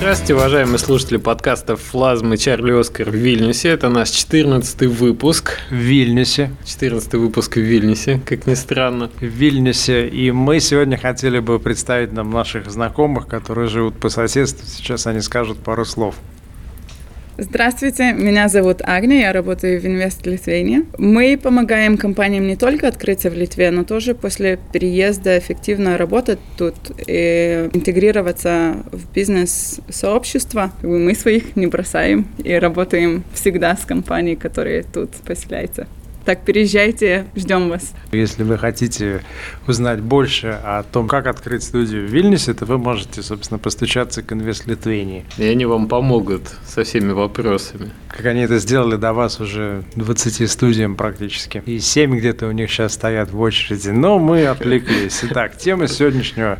Здравствуйте, 0.00 0.34
уважаемые 0.34 0.78
слушатели 0.78 1.18
подкаста 1.18 1.76
«Флазмы 1.76 2.38
Чарли 2.38 2.72
Оскар» 2.72 3.10
в 3.10 3.14
Вильнюсе. 3.14 3.68
Это 3.68 3.90
наш 3.90 4.08
14 4.08 4.86
выпуск. 4.86 5.58
В 5.68 5.74
Вильнюсе. 5.74 6.50
14 6.64 7.12
выпуск 7.16 7.56
в 7.56 7.60
Вильнюсе, 7.60 8.18
как 8.24 8.46
ни 8.46 8.54
странно. 8.54 9.10
В 9.20 9.24
Вильнюсе. 9.24 10.08
И 10.08 10.30
мы 10.30 10.60
сегодня 10.60 10.96
хотели 10.96 11.38
бы 11.38 11.58
представить 11.58 12.14
нам 12.14 12.30
наших 12.30 12.70
знакомых, 12.70 13.26
которые 13.26 13.68
живут 13.68 14.00
по 14.00 14.08
соседству. 14.08 14.66
Сейчас 14.66 15.06
они 15.06 15.20
скажут 15.20 15.58
пару 15.58 15.84
слов. 15.84 16.14
Здравствуйте, 17.42 18.12
меня 18.12 18.48
зовут 18.48 18.82
Агния, 18.82 19.20
я 19.20 19.32
работаю 19.32 19.80
в 19.80 19.86
Инвест 19.86 20.26
Литве. 20.26 20.82
Мы 20.98 21.38
помогаем 21.42 21.96
компаниям 21.96 22.46
не 22.46 22.54
только 22.54 22.86
открыться 22.86 23.30
в 23.30 23.34
Литве, 23.34 23.70
но 23.70 23.82
тоже 23.82 24.14
после 24.14 24.58
переезда 24.74 25.38
эффективно 25.38 25.96
работать 25.96 26.38
тут 26.58 26.74
и 27.06 27.70
интегрироваться 27.72 28.84
в 28.92 29.10
бизнес-сообщество. 29.14 30.70
Мы 30.82 31.14
своих 31.14 31.56
не 31.56 31.66
бросаем 31.66 32.28
и 32.44 32.52
работаем 32.52 33.24
всегда 33.32 33.74
с 33.74 33.86
компанией, 33.86 34.36
которые 34.36 34.82
тут 34.82 35.12
поселяются. 35.26 35.86
Так, 36.24 36.44
переезжайте, 36.44 37.26
ждем 37.34 37.70
вас. 37.70 37.92
Если 38.12 38.42
вы 38.42 38.58
хотите 38.58 39.22
узнать 39.66 40.00
больше 40.00 40.48
о 40.62 40.82
том, 40.82 41.08
как 41.08 41.26
открыть 41.26 41.62
студию 41.62 42.06
в 42.06 42.10
Вильнюсе, 42.10 42.54
то 42.54 42.66
вы 42.66 42.78
можете, 42.78 43.22
собственно, 43.22 43.58
постучаться 43.58 44.22
к 44.22 44.32
Инвест 44.32 44.66
Литвении. 44.66 45.24
И 45.38 45.44
они 45.44 45.64
вам 45.64 45.88
помогут 45.88 46.42
со 46.66 46.84
всеми 46.84 47.12
вопросами. 47.12 47.90
Как 48.08 48.26
они 48.26 48.42
это 48.42 48.58
сделали 48.58 48.96
до 48.96 49.12
вас 49.12 49.40
уже 49.40 49.84
20 49.96 50.50
студиям 50.50 50.94
практически. 50.94 51.62
И 51.64 51.80
7 51.80 52.18
где-то 52.18 52.46
у 52.48 52.52
них 52.52 52.70
сейчас 52.70 52.94
стоят 52.94 53.30
в 53.30 53.40
очереди. 53.40 53.88
Но 53.88 54.18
мы 54.18 54.46
отвлеклись. 54.46 55.20
Итак, 55.22 55.56
тема 55.56 55.88
сегодняшнего 55.88 56.58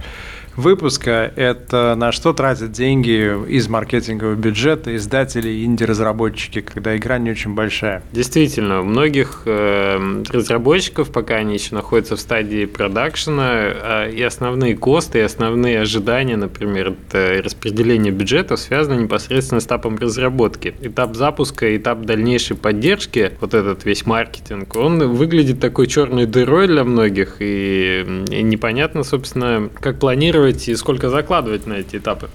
выпуска– 0.57 1.33
это 1.37 1.95
на 1.97 2.13
что 2.13 2.33
тратят 2.33 2.73
деньги 2.73 3.47
из 3.49 3.69
маркетингового 3.69 4.35
бюджета 4.35 4.95
издатели 4.97 5.49
и 5.49 5.65
инди-разработчики, 5.65 6.61
когда 6.61 6.97
игра 6.97 7.19
не 7.19 7.31
очень 7.31 7.55
большая. 7.55 8.03
Действительно, 8.13 8.81
у 8.81 8.85
многих 8.85 9.43
э, 9.47 10.23
разработчиков, 10.31 11.11
пока 11.11 11.37
они 11.37 11.55
еще 11.55 11.75
находятся 11.75 12.17
в 12.17 12.21
стадии 12.21 12.65
продакшена, 12.67 13.51
э, 13.53 14.13
и 14.13 14.23
основные 14.23 14.77
косты, 14.77 15.19
и 15.19 15.23
основные 15.23 15.81
ожидания, 15.81 16.37
например, 16.37 16.95
это 17.09 17.43
распределение 17.43 18.13
бюджета 18.13 18.57
связаны 18.57 19.03
непосредственно 19.03 19.61
с 19.61 19.67
этапом 19.67 19.97
разработки. 19.99 20.75
Этап 20.81 21.15
запуска, 21.17 21.77
этап 21.77 22.03
дальнейшей 22.03 22.57
поддержки, 22.57 23.33
вот 23.41 23.55
этот 23.55 23.85
весь 23.85 24.07
маркетинг, 24.07 24.77
он 24.77 24.99
выглядит 25.15 25.61
такой 25.61 25.87
черной 25.87 26.27
дырой 26.27 26.67
для 26.67 26.85
многих, 26.85 27.37
и, 27.41 28.25
и 28.31 28.43
непонятно, 28.43 29.03
собственно, 29.05 29.71
как 29.81 29.99
планировать 29.99 30.40
планировать 30.41 30.69
и 30.69 30.77
сколько 30.77 31.11
закладывать 31.11 31.67
на 31.67 31.75
эти 31.75 31.97
этапы? 31.97 32.29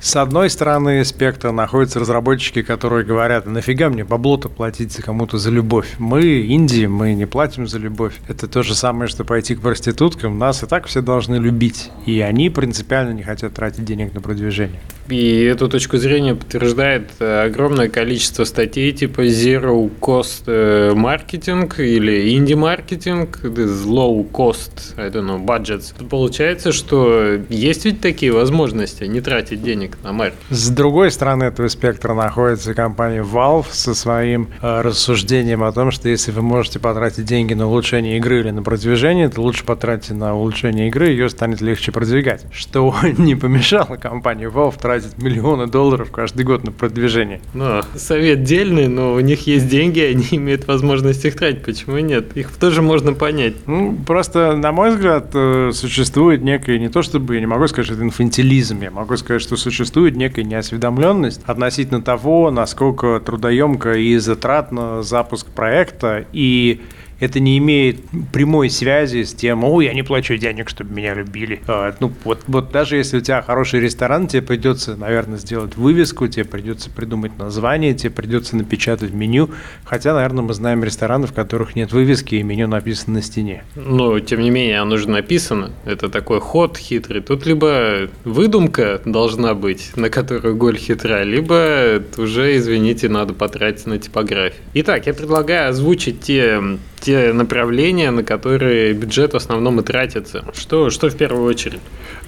С 0.00 0.16
одной 0.16 0.50
стороны 0.50 1.04
спектра 1.04 1.52
находятся 1.52 2.00
разработчики, 2.00 2.62
которые 2.62 3.04
говорят, 3.04 3.46
нафига 3.46 3.88
мне 3.88 4.04
бабло-то 4.04 4.48
платить 4.48 4.96
кому-то 4.96 5.38
за 5.38 5.50
любовь? 5.50 5.94
Мы, 5.98 6.22
Индии, 6.22 6.86
мы 6.86 7.14
не 7.14 7.26
платим 7.26 7.66
за 7.66 7.78
любовь. 7.78 8.14
Это 8.28 8.48
то 8.48 8.62
же 8.62 8.74
самое, 8.74 9.08
что 9.08 9.24
пойти 9.24 9.54
к 9.54 9.60
проституткам. 9.60 10.38
Нас 10.38 10.62
и 10.62 10.66
так 10.66 10.86
все 10.86 11.02
должны 11.02 11.36
любить. 11.36 11.90
И 12.06 12.20
они 12.20 12.50
принципиально 12.50 13.12
не 13.12 13.22
хотят 13.22 13.54
тратить 13.54 13.84
денег 13.84 14.14
на 14.14 14.20
продвижение. 14.20 14.80
И 15.08 15.42
эту 15.42 15.68
точку 15.68 15.98
зрения 15.98 16.34
подтверждает 16.34 17.10
э, 17.18 17.46
огромное 17.46 17.88
количество 17.88 18.44
статей 18.44 18.92
типа 18.92 19.26
Zero 19.26 19.90
Cost 20.00 20.44
э, 20.46 20.92
Marketing 20.94 21.70
или 21.82 22.36
Indie 22.36 22.56
Marketing, 22.56 23.28
Low 23.42 24.30
Cost, 24.30 24.94
I 24.96 25.10
don't 25.10 25.26
know, 25.26 25.44
Budgets. 25.44 25.92
Получается, 26.08 26.72
что 26.72 27.36
есть 27.52 27.84
ведь 27.84 28.00
такие 28.00 28.32
возможности 28.32 29.04
не 29.04 29.20
тратить 29.20 29.62
денег 29.62 29.98
на 30.02 30.12
маркетинг. 30.12 30.44
С 30.50 30.68
другой 30.70 31.10
стороны 31.10 31.44
этого 31.44 31.68
спектра 31.68 32.14
находится 32.14 32.74
компания 32.74 33.22
Valve 33.22 33.66
со 33.70 33.94
своим 33.94 34.48
э, 34.60 34.80
рассуждением 34.80 35.62
о 35.62 35.72
том, 35.72 35.90
что 35.90 36.08
если 36.08 36.32
вы 36.32 36.42
можете 36.42 36.78
потратить 36.78 37.24
деньги 37.24 37.54
на 37.54 37.66
улучшение 37.66 38.16
игры 38.18 38.40
или 38.40 38.50
на 38.50 38.62
продвижение, 38.62 39.28
то 39.28 39.40
лучше 39.40 39.64
потратьте 39.64 40.14
на 40.14 40.34
улучшение 40.34 40.88
игры, 40.88 41.08
ее 41.08 41.28
станет 41.28 41.60
легче 41.60 41.92
продвигать. 41.92 42.44
Что 42.52 42.94
не 43.18 43.34
помешало 43.34 43.96
компании 43.96 44.48
Valve 44.48 44.80
тратить 44.80 45.18
миллионы 45.18 45.66
долларов 45.66 46.10
каждый 46.10 46.44
год 46.44 46.64
на 46.64 46.72
продвижение. 46.72 47.40
Ну, 47.54 47.82
совет 47.94 48.42
дельный, 48.44 48.88
но 48.88 49.14
у 49.14 49.20
них 49.20 49.46
есть 49.46 49.68
деньги, 49.68 50.00
они 50.00 50.26
имеют 50.32 50.66
возможность 50.66 51.24
их 51.24 51.36
тратить. 51.36 51.64
Почему 51.64 51.98
нет? 51.98 52.36
Их 52.36 52.50
тоже 52.52 52.82
можно 52.82 53.12
понять. 53.12 53.54
Ну, 53.66 53.96
просто, 54.06 54.56
на 54.56 54.72
мой 54.72 54.90
взгляд, 54.90 55.30
э, 55.34 55.70
существует 55.72 56.42
некая, 56.42 56.78
не 56.78 56.88
то 56.88 57.02
чтобы, 57.02 57.38
не 57.42 57.46
могу 57.46 57.66
сказать, 57.66 57.86
что 57.86 57.94
это 57.94 58.04
инфантилизм, 58.04 58.82
я 58.82 58.92
могу 58.92 59.16
сказать, 59.16 59.42
что 59.42 59.56
существует 59.56 60.14
некая 60.14 60.44
неосведомленность 60.44 61.42
относительно 61.44 62.00
того, 62.00 62.52
насколько 62.52 63.18
трудоемко 63.18 63.94
и 63.94 64.16
затратно 64.18 65.02
запуск 65.02 65.48
проекта, 65.48 66.24
и 66.32 66.82
это 67.22 67.38
не 67.38 67.56
имеет 67.58 68.00
прямой 68.32 68.68
связи 68.68 69.22
с 69.22 69.32
тем, 69.32 69.62
ой, 69.62 69.84
я 69.84 69.94
не 69.94 70.02
плачу 70.02 70.36
денег, 70.36 70.68
чтобы 70.68 70.92
меня 70.92 71.14
любили. 71.14 71.60
А, 71.68 71.94
ну, 72.00 72.12
вот, 72.24 72.40
вот 72.48 72.72
даже 72.72 72.96
если 72.96 73.18
у 73.18 73.20
тебя 73.20 73.42
хороший 73.42 73.78
ресторан, 73.78 74.26
тебе 74.26 74.42
придется, 74.42 74.96
наверное, 74.96 75.38
сделать 75.38 75.76
вывеску, 75.76 76.26
тебе 76.26 76.44
придется 76.44 76.90
придумать 76.90 77.38
название, 77.38 77.94
тебе 77.94 78.10
придется 78.10 78.56
напечатать 78.56 79.12
меню. 79.12 79.50
Хотя, 79.84 80.14
наверное, 80.14 80.42
мы 80.42 80.52
знаем 80.52 80.82
рестораны, 80.82 81.28
в 81.28 81.32
которых 81.32 81.76
нет 81.76 81.92
вывески 81.92 82.34
и 82.34 82.42
меню 82.42 82.66
написано 82.66 83.14
на 83.14 83.22
стене. 83.22 83.62
Но, 83.76 84.18
тем 84.18 84.40
не 84.40 84.50
менее, 84.50 84.80
оно 84.80 84.96
же 84.96 85.08
написано. 85.08 85.70
Это 85.84 86.08
такой 86.08 86.40
ход 86.40 86.76
хитрый. 86.76 87.20
Тут 87.20 87.46
либо 87.46 88.08
выдумка 88.24 89.00
должна 89.04 89.54
быть, 89.54 89.92
на 89.94 90.10
которую 90.10 90.56
голь 90.56 90.76
хитра, 90.76 91.22
либо 91.22 92.02
уже, 92.16 92.56
извините, 92.56 93.08
надо 93.08 93.32
потратить 93.32 93.86
на 93.86 93.98
типографию. 93.98 94.60
Итак, 94.74 95.06
я 95.06 95.14
предлагаю 95.14 95.68
озвучить 95.68 96.20
те 96.20 96.60
те 97.02 97.32
направления, 97.32 98.10
на 98.10 98.22
которые 98.22 98.92
бюджет 98.92 99.32
в 99.32 99.36
основном 99.36 99.80
и 99.80 99.82
тратится? 99.82 100.44
Что, 100.54 100.90
что 100.90 101.08
в 101.10 101.16
первую 101.16 101.44
очередь? 101.44 101.80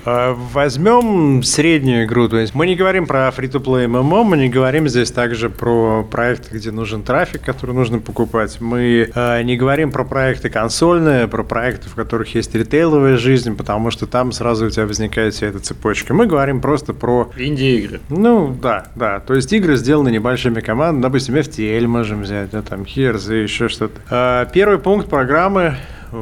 А, 0.05 0.35
возьмем 0.35 1.43
среднюю 1.43 2.05
игру, 2.05 2.29
то 2.29 2.39
есть 2.39 2.55
мы 2.55 2.67
не 2.67 2.77
говорим 2.77 3.07
про 3.07 3.29
free-to-play 3.29 3.87
MMO, 3.87 4.25
мы 4.25 4.37
не 4.37 4.49
говорим 4.49 4.89
здесь 4.89 5.11
также 5.11 5.49
про 5.49 6.03
проекты, 6.03 6.57
где 6.57 6.71
нужен 6.71 7.03
трафик, 7.03 7.43
который 7.43 7.75
нужно 7.75 7.99
покупать. 7.99 8.61
Мы 8.61 9.11
э, 9.15 9.43
не 9.43 9.57
говорим 9.57 9.91
про 9.91 10.05
проекты 10.05 10.51
консольные, 10.51 11.27
про 11.27 11.43
проекты, 11.43 11.89
в 11.89 11.95
которых 11.95 12.35
есть 12.35 12.55
ритейловая 12.55 13.17
жизнь, 13.17 13.57
потому 13.57 13.91
что 13.91 14.07
там 14.07 14.33
сразу 14.33 14.67
у 14.67 14.71
тебя 14.71 14.87
возникает 14.87 15.35
вся 15.35 15.47
эта 15.47 15.61
цепочка. 15.61 16.13
Мы 16.13 16.27
говорим 16.27 16.61
просто 16.61 16.93
про... 16.93 17.31
Инди-игры. 17.37 18.01
Ну, 18.11 18.55
да, 18.61 18.87
да. 18.95 19.21
То 19.21 19.35
есть 19.35 19.53
игры 19.53 19.77
сделаны 19.77 20.11
небольшими 20.11 20.61
командами, 20.61 21.03
допустим, 21.03 21.37
FTL 21.37 21.87
можем 21.87 22.23
взять, 22.23 22.51
да, 22.51 22.63
там, 22.63 22.83
Hears 22.83 23.35
и 23.35 23.43
еще 23.43 23.69
что-то. 23.69 24.01
Э, 24.11 24.47
первый 24.53 24.79
пункт 24.79 25.09
программы 25.09 25.77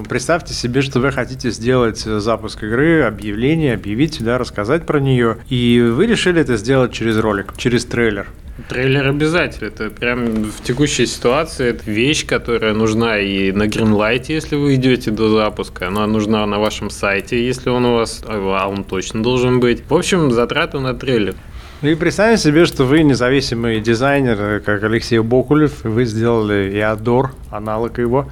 Представьте 0.09 0.55
себе, 0.55 0.81
что 0.81 1.01
вы 1.01 1.13
хотите 1.13 1.51
сделать 1.51 1.99
запуск 1.99 2.63
игры, 2.63 3.03
объявление, 3.03 3.75
объявить, 3.75 4.23
да, 4.23 4.39
рассказать 4.39 4.87
про 4.87 5.01
нее, 5.01 5.39
и 5.49 5.81
вы 5.81 6.07
решили 6.07 6.41
это 6.41 6.57
сделать 6.57 6.93
через 6.93 7.19
ролик, 7.19 7.55
через 7.57 7.85
трейлер. 7.85 8.27
Трейлер 8.69 9.09
обязательно. 9.09 9.69
Это 9.69 9.91
прям 9.91 10.45
в 10.45 10.63
текущей 10.63 11.07
ситуации 11.07 11.69
это 11.69 11.91
вещь, 11.91 12.27
которая 12.27 12.75
нужна 12.75 13.19
и 13.19 13.51
на 13.51 13.65
Greenlight, 13.65 14.27
если 14.29 14.57
вы 14.57 14.75
идете 14.75 15.11
до 15.11 15.29
запуска. 15.31 15.89
Она 15.89 16.07
нужна 16.07 16.47
на 16.47 16.59
вашем 16.59 16.91
сайте, 16.91 17.45
если 17.45 17.71
он 17.71 17.85
у 17.87 17.95
вас, 17.97 18.23
а 18.27 18.69
он 18.69 18.85
точно 18.85 19.23
должен 19.23 19.59
быть. 19.59 19.83
В 19.89 19.95
общем, 19.95 20.31
затраты 20.31 20.81
на 20.81 20.95
трейлер. 20.95 21.35
Ну 21.81 21.89
и 21.89 21.95
представьте 21.95 22.43
себе, 22.43 22.65
что 22.67 22.85
вы 22.85 23.03
независимый 23.03 23.81
дизайнер, 23.81 24.61
как 24.61 24.85
Алексей 24.85 25.19
Бокулев, 25.19 25.85
и 25.85 25.89
вы 25.89 26.05
сделали 26.05 26.71
Иодор, 26.77 27.33
аналог 27.51 27.99
его, 27.99 28.31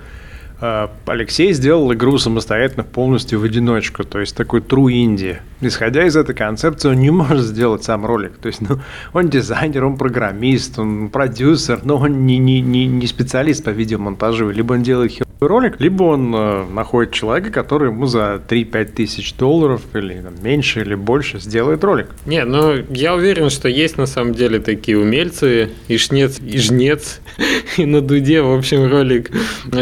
Алексей 1.07 1.53
сделал 1.53 1.93
игру 1.93 2.19
самостоятельно 2.19 2.85
полностью 2.85 3.41
в 3.41 3.45
одиночку, 3.45 4.05
то 4.05 4.21
есть 4.21 4.37
такой 4.37 4.61
true 4.61 4.93
indie. 4.93 5.39
Исходя 5.63 6.07
из 6.07 6.17
этой 6.17 6.35
концепции, 6.35 6.89
он 6.89 7.01
не 7.01 7.11
может 7.21 7.45
сделать 7.45 7.85
сам 7.85 8.07
ролик. 8.07 8.39
То 8.39 8.49
есть, 8.49 8.61
ну, 8.61 8.79
он 9.13 9.29
дизайнер, 9.29 9.85
он 9.85 9.97
программист, 9.97 10.79
он 10.79 11.09
продюсер, 11.09 11.81
но 11.85 11.97
он 11.97 12.27
не, 12.27 12.39
не, 12.39 12.61
не, 12.61 12.87
не 12.87 13.07
специалист 13.07 13.65
по 13.65 13.71
видеомонтажу. 13.71 14.51
Либо 14.51 14.75
он 14.75 14.83
делает 14.83 15.13
хер 15.13 15.27
ролик, 15.41 15.81
либо 15.81 16.05
он 16.05 16.35
э, 16.35 16.65
находит 16.71 17.13
человека, 17.13 17.51
который 17.51 17.89
ему 17.89 18.07
за 18.07 18.41
3-5 18.47 18.85
тысяч 18.93 19.35
долларов 19.35 19.83
или 19.95 20.21
там, 20.21 20.35
меньше 20.43 20.81
или 20.81 20.95
больше 20.95 21.41
сделает 21.41 21.83
ролик. 21.85 22.09
Не, 22.27 22.45
ну 22.45 22.75
я 22.91 23.15
уверен, 23.15 23.51
что 23.51 23.69
есть 23.69 23.97
на 23.97 24.07
самом 24.07 24.35
деле 24.35 24.61
такие 24.61 24.99
умельцы, 24.99 25.71
и 25.89 25.97
шнец, 25.97 26.39
и 26.41 26.59
жнец, 26.59 27.21
и 27.77 27.87
на 27.87 28.01
дуде, 28.01 28.43
в 28.43 28.53
общем, 28.53 28.91
ролик 28.91 29.31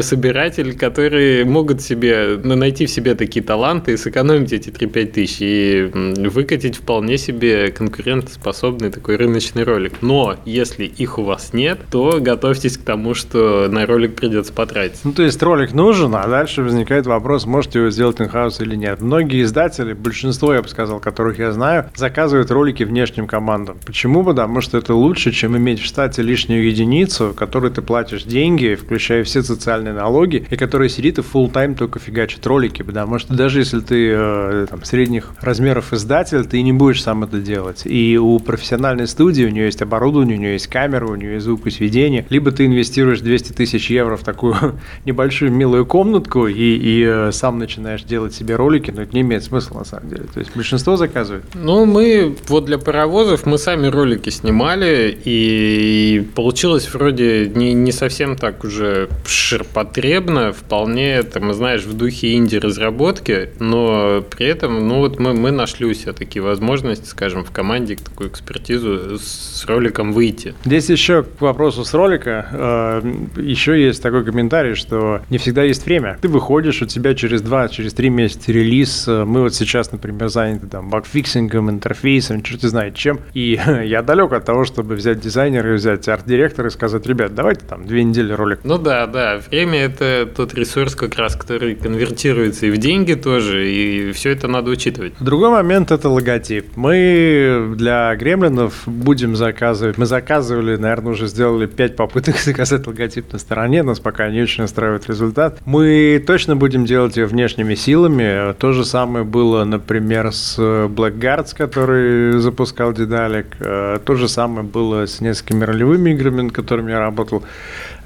собиратель, 0.02 0.76
которые 0.76 1.44
могут 1.44 1.82
себе 1.82 2.38
ну, 2.42 2.56
найти 2.56 2.86
в 2.86 2.90
себе 2.90 3.14
такие 3.14 3.44
таланты 3.44 3.92
и 3.92 3.96
сэкономить 3.96 4.52
эти 4.52 4.68
3-5 4.68 5.06
тысяч 5.06 5.38
и 5.40 5.67
выкатить 5.76 6.76
вполне 6.76 7.18
себе 7.18 7.70
конкурентоспособный 7.70 8.90
такой 8.90 9.16
рыночный 9.16 9.64
ролик. 9.64 9.94
Но 10.00 10.36
если 10.44 10.84
их 10.84 11.18
у 11.18 11.22
вас 11.22 11.52
нет, 11.52 11.80
то 11.90 12.18
готовьтесь 12.20 12.78
к 12.78 12.82
тому, 12.82 13.14
что 13.14 13.68
на 13.68 13.86
ролик 13.86 14.14
придется 14.14 14.52
потратить. 14.52 15.00
Ну, 15.04 15.12
то 15.12 15.22
есть 15.22 15.42
ролик 15.42 15.72
нужен, 15.72 16.14
а 16.14 16.26
дальше 16.26 16.62
возникает 16.62 17.06
вопрос, 17.06 17.46
можете 17.46 17.80
его 17.80 17.90
сделать 17.90 18.20
инхаус 18.20 18.60
или 18.60 18.74
нет. 18.74 19.00
Многие 19.00 19.42
издатели, 19.42 19.92
большинство, 19.92 20.54
я 20.54 20.62
бы 20.62 20.68
сказал, 20.68 21.00
которых 21.00 21.38
я 21.38 21.52
знаю, 21.52 21.90
заказывают 21.94 22.50
ролики 22.50 22.82
внешним 22.82 23.26
командам. 23.26 23.78
Почему? 23.84 24.24
Потому 24.24 24.60
что 24.60 24.78
это 24.78 24.94
лучше, 24.94 25.32
чем 25.32 25.56
иметь 25.56 25.80
в 25.80 25.84
штате 25.84 26.22
лишнюю 26.22 26.66
единицу, 26.66 27.34
которой 27.36 27.70
ты 27.70 27.82
платишь 27.82 28.24
деньги, 28.24 28.74
включая 28.74 29.24
все 29.24 29.42
социальные 29.42 29.94
налоги, 29.94 30.46
и 30.50 30.56
которая 30.56 30.88
сидит 30.88 31.18
и 31.18 31.22
full 31.22 31.50
тайм 31.50 31.74
только 31.74 31.98
фигачит 31.98 32.46
ролики. 32.46 32.82
Потому 32.82 33.18
что 33.18 33.34
даже 33.34 33.60
если 33.60 33.80
ты 33.80 34.10
э, 34.12 34.66
там, 34.68 34.84
средних 34.84 35.32
размеров 35.58 35.92
издатель, 35.92 36.46
ты 36.46 36.62
не 36.62 36.72
будешь 36.72 37.02
сам 37.02 37.24
это 37.24 37.38
делать. 37.38 37.82
И 37.84 38.16
у 38.16 38.38
профессиональной 38.38 39.08
студии 39.08 39.44
у 39.44 39.48
нее 39.48 39.64
есть 39.64 39.82
оборудование, 39.82 40.36
у 40.36 40.40
нее 40.40 40.52
есть 40.52 40.68
камера, 40.68 41.06
у 41.06 41.16
нее 41.16 41.34
есть 41.34 41.46
звукосведение. 41.46 42.24
Либо 42.30 42.52
ты 42.52 42.66
инвестируешь 42.66 43.20
200 43.20 43.52
тысяч 43.54 43.90
евро 43.90 44.16
в 44.16 44.22
такую 44.22 44.56
небольшую 45.04 45.52
милую 45.52 45.84
комнатку 45.84 46.46
и, 46.46 46.54
и 46.54 47.04
э, 47.04 47.32
сам 47.32 47.58
начинаешь 47.58 48.04
делать 48.04 48.34
себе 48.34 48.54
ролики, 48.54 48.92
но 48.92 49.02
это 49.02 49.14
не 49.14 49.22
имеет 49.22 49.42
смысла 49.42 49.80
на 49.80 49.84
самом 49.84 50.08
деле. 50.10 50.24
То 50.32 50.38
есть 50.38 50.54
большинство 50.54 50.96
заказывает. 50.96 51.44
Ну, 51.54 51.84
мы 51.86 52.36
вот 52.46 52.66
для 52.66 52.78
паровозов 52.78 53.44
мы 53.44 53.58
сами 53.58 53.88
ролики 53.88 54.30
снимали, 54.30 55.18
и 55.24 56.24
получилось 56.36 56.88
вроде 56.94 57.50
не, 57.52 57.72
не 57.72 57.90
совсем 57.90 58.36
так 58.36 58.62
уже 58.62 59.08
ширпотребно, 59.26 60.52
вполне, 60.52 61.22
мы 61.40 61.52
знаешь, 61.54 61.82
в 61.82 61.96
духе 61.96 62.34
инди-разработки, 62.34 63.50
но 63.58 64.22
при 64.30 64.46
этом, 64.46 64.86
ну 64.86 64.98
вот 64.98 65.18
мы, 65.18 65.34
мы 65.34 65.47
нашли 65.50 65.86
у 65.86 65.94
себя 65.94 66.12
такие 66.12 66.42
возможности, 66.42 67.06
скажем, 67.06 67.44
в 67.44 67.50
команде 67.50 67.96
такую 67.96 68.30
экспертизу 68.30 69.18
с 69.18 69.64
роликом 69.66 70.12
выйти. 70.12 70.54
Здесь 70.64 70.88
еще 70.90 71.22
к 71.22 71.40
вопросу 71.40 71.84
с 71.84 71.94
ролика, 71.94 72.48
э, 72.52 73.40
еще 73.40 73.80
есть 73.82 74.02
такой 74.02 74.24
комментарий, 74.24 74.74
что 74.74 75.20
не 75.30 75.38
всегда 75.38 75.62
есть 75.62 75.84
время. 75.86 76.18
Ты 76.20 76.28
выходишь, 76.28 76.82
у 76.82 76.86
тебя 76.86 77.14
через 77.14 77.42
два, 77.42 77.68
через 77.68 77.92
три 77.94 78.10
месяца 78.10 78.52
релиз. 78.52 79.06
Мы 79.06 79.42
вот 79.42 79.54
сейчас, 79.54 79.92
например, 79.92 80.28
заняты 80.28 80.66
там 80.66 80.90
bugfixing 80.90 81.50
ом, 81.50 81.70
интерфейсом, 81.70 82.42
черт 82.42 82.62
знает 82.62 82.94
чем. 82.94 83.20
И 83.34 83.60
я 83.84 84.02
далек 84.02 84.32
от 84.32 84.44
того, 84.44 84.64
чтобы 84.64 84.94
взять 84.94 85.20
дизайнера 85.20 85.72
и 85.72 85.76
взять 85.76 86.08
арт-директора 86.08 86.68
и 86.68 86.70
сказать, 86.70 87.06
ребят, 87.06 87.34
давайте 87.34 87.64
там 87.64 87.86
две 87.86 88.04
недели 88.04 88.32
ролик. 88.32 88.60
Ну 88.64 88.78
да, 88.78 89.06
да, 89.06 89.40
время 89.50 89.80
это 89.80 90.28
тот 90.34 90.54
ресурс 90.54 90.94
как 90.94 91.16
раз, 91.16 91.36
который 91.36 91.74
конвертируется 91.74 92.66
и 92.66 92.70
в 92.70 92.78
деньги 92.78 93.14
тоже, 93.14 93.70
и 93.70 94.12
все 94.12 94.30
это 94.30 94.48
надо 94.48 94.70
учитывать. 94.70 95.14
Другой 95.38 95.62
момент 95.62 95.92
это 95.92 96.08
логотип. 96.08 96.66
Мы 96.74 97.72
для 97.76 98.12
гремлинов 98.16 98.82
будем 98.86 99.36
заказывать, 99.36 99.96
мы 99.96 100.04
заказывали, 100.04 100.74
наверное, 100.74 101.12
уже 101.12 101.28
сделали 101.28 101.66
пять 101.66 101.94
попыток 101.94 102.38
заказать 102.44 102.88
логотип 102.88 103.32
на 103.32 103.38
стороне, 103.38 103.84
нас 103.84 104.00
пока 104.00 104.28
не 104.30 104.42
очень 104.42 104.64
устраивает 104.64 105.08
результат. 105.08 105.60
Мы 105.64 106.20
точно 106.26 106.56
будем 106.56 106.86
делать 106.86 107.16
ее 107.16 107.26
внешними 107.26 107.76
силами. 107.76 108.52
То 108.54 108.72
же 108.72 108.84
самое 108.84 109.24
было, 109.24 109.62
например, 109.62 110.32
с 110.32 110.58
Blackguards, 110.58 111.54
который 111.56 112.40
запускал 112.40 112.92
Дедалик. 112.92 113.46
Э, 113.60 114.00
то 114.04 114.16
же 114.16 114.26
самое 114.26 114.66
было 114.66 115.06
с 115.06 115.20
несколькими 115.20 115.62
ролевыми 115.62 116.10
играми, 116.10 116.40
над 116.40 116.52
которыми 116.52 116.90
я 116.90 116.98
работал. 116.98 117.44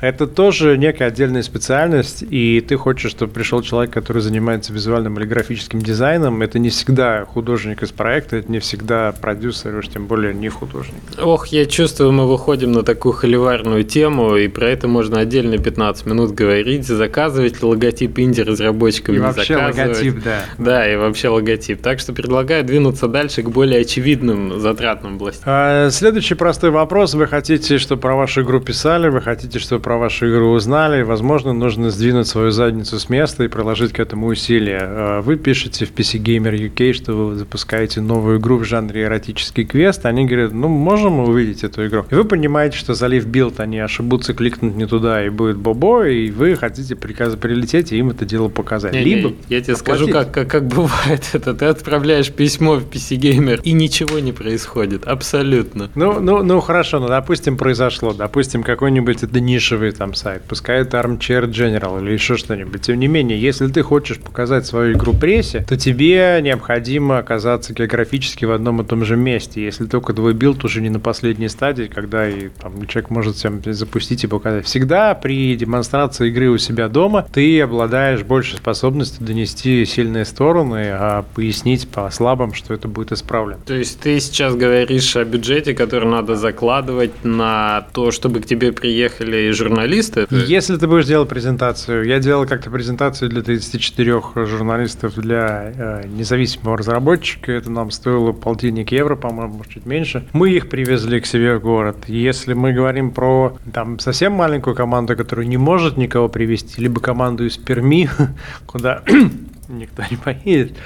Это 0.02 0.26
тоже 0.26 0.76
некая 0.78 1.06
отдельная 1.06 1.42
специальность, 1.42 2.24
и 2.28 2.60
ты 2.60 2.76
хочешь, 2.76 3.12
чтобы 3.12 3.32
пришел 3.32 3.62
человек, 3.62 3.92
который 3.92 4.20
занимается 4.20 4.72
визуальным 4.72 5.16
или 5.16 5.24
графическим 5.24 5.80
дизайном. 5.80 6.42
Это 6.42 6.58
не 6.58 6.70
всегда 6.70 7.24
художник 7.24 7.84
из 7.84 7.92
проекта, 7.92 8.38
это 8.38 8.50
не 8.50 8.58
всегда 8.58 9.12
продюсер, 9.12 9.76
уж 9.76 9.86
тем 9.86 10.08
более 10.08 10.34
не 10.34 10.48
художник. 10.48 11.00
Ох, 11.22 11.46
я 11.46 11.66
чувствую, 11.66 12.10
мы 12.10 12.26
выходим 12.26 12.72
на 12.72 12.82
такую 12.82 13.12
холиварную 13.12 13.84
тему, 13.84 14.34
и 14.34 14.48
про 14.48 14.70
это 14.70 14.88
можно 14.88 15.20
отдельно 15.20 15.56
15 15.56 16.04
минут 16.06 16.32
говорить, 16.32 16.84
заказывать 16.84 17.62
логотип 17.62 18.18
инди-разработчикам, 18.18 19.14
и 19.14 19.18
не 19.18 19.22
вообще 19.22 19.54
заказывать. 19.54 19.98
логотип, 20.02 20.24
да. 20.24 20.40
Да, 20.58 20.92
и 20.92 20.96
вообще 20.96 21.28
логотип. 21.28 21.80
Так 21.80 22.00
что 22.00 22.12
предлагаю 22.12 22.64
двинуться 22.64 23.06
дальше 23.06 23.44
к 23.44 23.50
более 23.50 23.82
очевидным 23.82 24.58
затратным 24.58 25.14
областям. 25.14 25.44
А, 25.46 25.90
следующий 25.90 26.34
простой 26.34 26.70
вопрос. 26.70 27.14
Вы 27.14 27.28
хотите, 27.28 27.78
чтобы 27.78 28.02
про 28.02 28.16
вашу 28.16 28.42
игру 28.42 28.58
писали, 28.58 29.08
вы 29.08 29.20
хотите, 29.20 29.60
чтобы 29.60 29.80
про 29.80 29.91
вашу 29.96 30.30
игру 30.30 30.50
узнали, 30.50 31.02
возможно, 31.02 31.52
нужно 31.52 31.90
сдвинуть 31.90 32.26
свою 32.26 32.50
задницу 32.50 32.98
с 32.98 33.08
места 33.08 33.44
и 33.44 33.48
приложить 33.48 33.92
к 33.92 34.00
этому 34.00 34.26
усилия. 34.26 34.80
А, 34.82 35.20
вы 35.20 35.36
пишете 35.36 35.86
в 35.86 35.92
PC 35.92 36.22
Gamer 36.22 36.54
UK, 36.54 36.92
что 36.92 37.12
вы 37.14 37.34
запускаете 37.36 38.00
новую 38.00 38.38
игру 38.38 38.58
в 38.58 38.64
жанре 38.64 39.02
эротический 39.02 39.64
квест, 39.64 40.04
они 40.06 40.26
говорят, 40.26 40.52
ну, 40.52 40.68
можем 40.68 41.12
мы 41.12 41.28
увидеть 41.28 41.64
эту 41.64 41.86
игру? 41.86 42.04
И 42.10 42.14
вы 42.14 42.24
понимаете, 42.24 42.76
что 42.76 42.94
залив 42.94 43.26
билд, 43.26 43.60
они 43.60 43.78
ошибутся 43.78 44.34
кликнуть 44.34 44.74
не 44.74 44.86
туда, 44.86 45.24
и 45.24 45.28
будет 45.28 45.56
бобо, 45.56 46.06
и 46.06 46.30
вы 46.30 46.56
хотите 46.56 46.96
приказ 46.96 47.36
прилететь 47.36 47.92
и 47.92 47.98
им 47.98 48.10
это 48.10 48.24
дело 48.24 48.48
показать. 48.48 48.92
Не, 48.92 49.02
Либо 49.02 49.28
не, 49.30 49.36
я 49.48 49.60
тебе 49.60 49.74
оплатить. 49.74 49.78
скажу, 49.78 50.08
как, 50.08 50.32
как, 50.32 50.48
как 50.48 50.66
бывает 50.66 51.30
это. 51.32 51.54
Ты 51.54 51.66
отправляешь 51.66 52.30
письмо 52.30 52.76
в 52.76 52.88
PC 52.88 53.18
Gamer, 53.18 53.60
и 53.62 53.72
ничего 53.72 54.18
не 54.18 54.32
происходит. 54.32 55.06
Абсолютно. 55.06 55.90
Ну, 55.94 56.20
ну, 56.20 56.42
ну 56.42 56.60
хорошо, 56.60 57.00
ну 57.00 57.08
допустим 57.08 57.56
произошло, 57.56 58.12
допустим 58.12 58.62
какой-нибудь 58.62 59.22
это 59.22 59.40
нишевый 59.40 59.81
там 59.90 60.14
сайт, 60.14 60.42
пускай 60.48 60.82
это 60.82 60.98
Armchair 60.98 61.46
General 61.50 62.00
или 62.02 62.12
еще 62.12 62.36
что-нибудь. 62.36 62.82
Тем 62.82 62.98
не 62.98 63.08
менее, 63.08 63.40
если 63.40 63.66
ты 63.66 63.82
хочешь 63.82 64.18
показать 64.18 64.66
свою 64.66 64.96
игру 64.96 65.12
прессе, 65.12 65.64
то 65.68 65.76
тебе 65.76 66.38
необходимо 66.42 67.18
оказаться 67.18 67.74
географически 67.74 68.44
в 68.44 68.52
одном 68.52 68.80
и 68.80 68.84
том 68.84 69.04
же 69.04 69.16
месте. 69.16 69.62
Если 69.62 69.86
только 69.86 70.12
твой 70.12 70.34
билд 70.34 70.64
уже 70.64 70.80
не 70.80 70.90
на 70.90 71.00
последней 71.00 71.48
стадии, 71.48 71.90
когда 71.92 72.28
и, 72.28 72.48
там, 72.48 72.86
человек 72.86 73.10
может 73.10 73.36
всем 73.36 73.60
запустить 73.64 74.24
и 74.24 74.26
показать. 74.26 74.66
Всегда 74.66 75.14
при 75.14 75.56
демонстрации 75.56 76.28
игры 76.28 76.50
у 76.50 76.58
себя 76.58 76.88
дома 76.88 77.26
ты 77.32 77.60
обладаешь 77.60 78.22
большей 78.22 78.58
способностью 78.58 79.26
донести 79.26 79.84
сильные 79.84 80.24
стороны, 80.24 80.90
а 80.92 81.24
пояснить 81.34 81.88
по 81.88 82.10
слабым, 82.10 82.54
что 82.54 82.74
это 82.74 82.88
будет 82.88 83.12
исправлено. 83.12 83.60
То 83.66 83.74
есть 83.74 84.00
ты 84.00 84.20
сейчас 84.20 84.54
говоришь 84.54 85.16
о 85.16 85.24
бюджете, 85.24 85.74
который 85.74 86.08
надо 86.08 86.36
закладывать 86.36 87.24
на 87.24 87.86
то, 87.92 88.10
чтобы 88.10 88.40
к 88.40 88.46
тебе 88.46 88.72
приехали 88.72 89.36
журналисты? 89.62 90.26
Если 90.30 90.76
ты 90.76 90.86
будешь 90.86 91.06
делать 91.06 91.28
презентацию, 91.28 92.04
я 92.04 92.18
делал 92.18 92.46
как-то 92.46 92.70
презентацию 92.70 93.28
для 93.30 93.42
34 93.42 94.22
журналистов 94.46 95.14
для 95.14 95.72
э, 95.74 96.06
независимого 96.06 96.78
разработчика, 96.78 97.52
это 97.52 97.70
нам 97.70 97.90
стоило 97.90 98.32
полтинник 98.32 98.92
евро, 98.92 99.16
по-моему, 99.16 99.62
чуть 99.68 99.86
меньше. 99.86 100.26
Мы 100.32 100.50
их 100.50 100.68
привезли 100.68 101.20
к 101.20 101.26
себе 101.26 101.56
в 101.56 101.62
город. 101.62 101.96
Если 102.08 102.54
мы 102.54 102.72
говорим 102.72 103.10
про 103.10 103.56
там 103.72 103.98
совсем 103.98 104.32
маленькую 104.32 104.74
команду, 104.76 105.16
которая 105.16 105.46
не 105.46 105.56
может 105.56 105.96
никого 105.96 106.28
привести, 106.28 106.80
либо 106.80 107.00
команду 107.00 107.46
из 107.46 107.56
Перми, 107.56 108.08
куда 108.66 109.02
никто 109.68 110.02
не 110.10 110.16
поедет, 110.16 110.76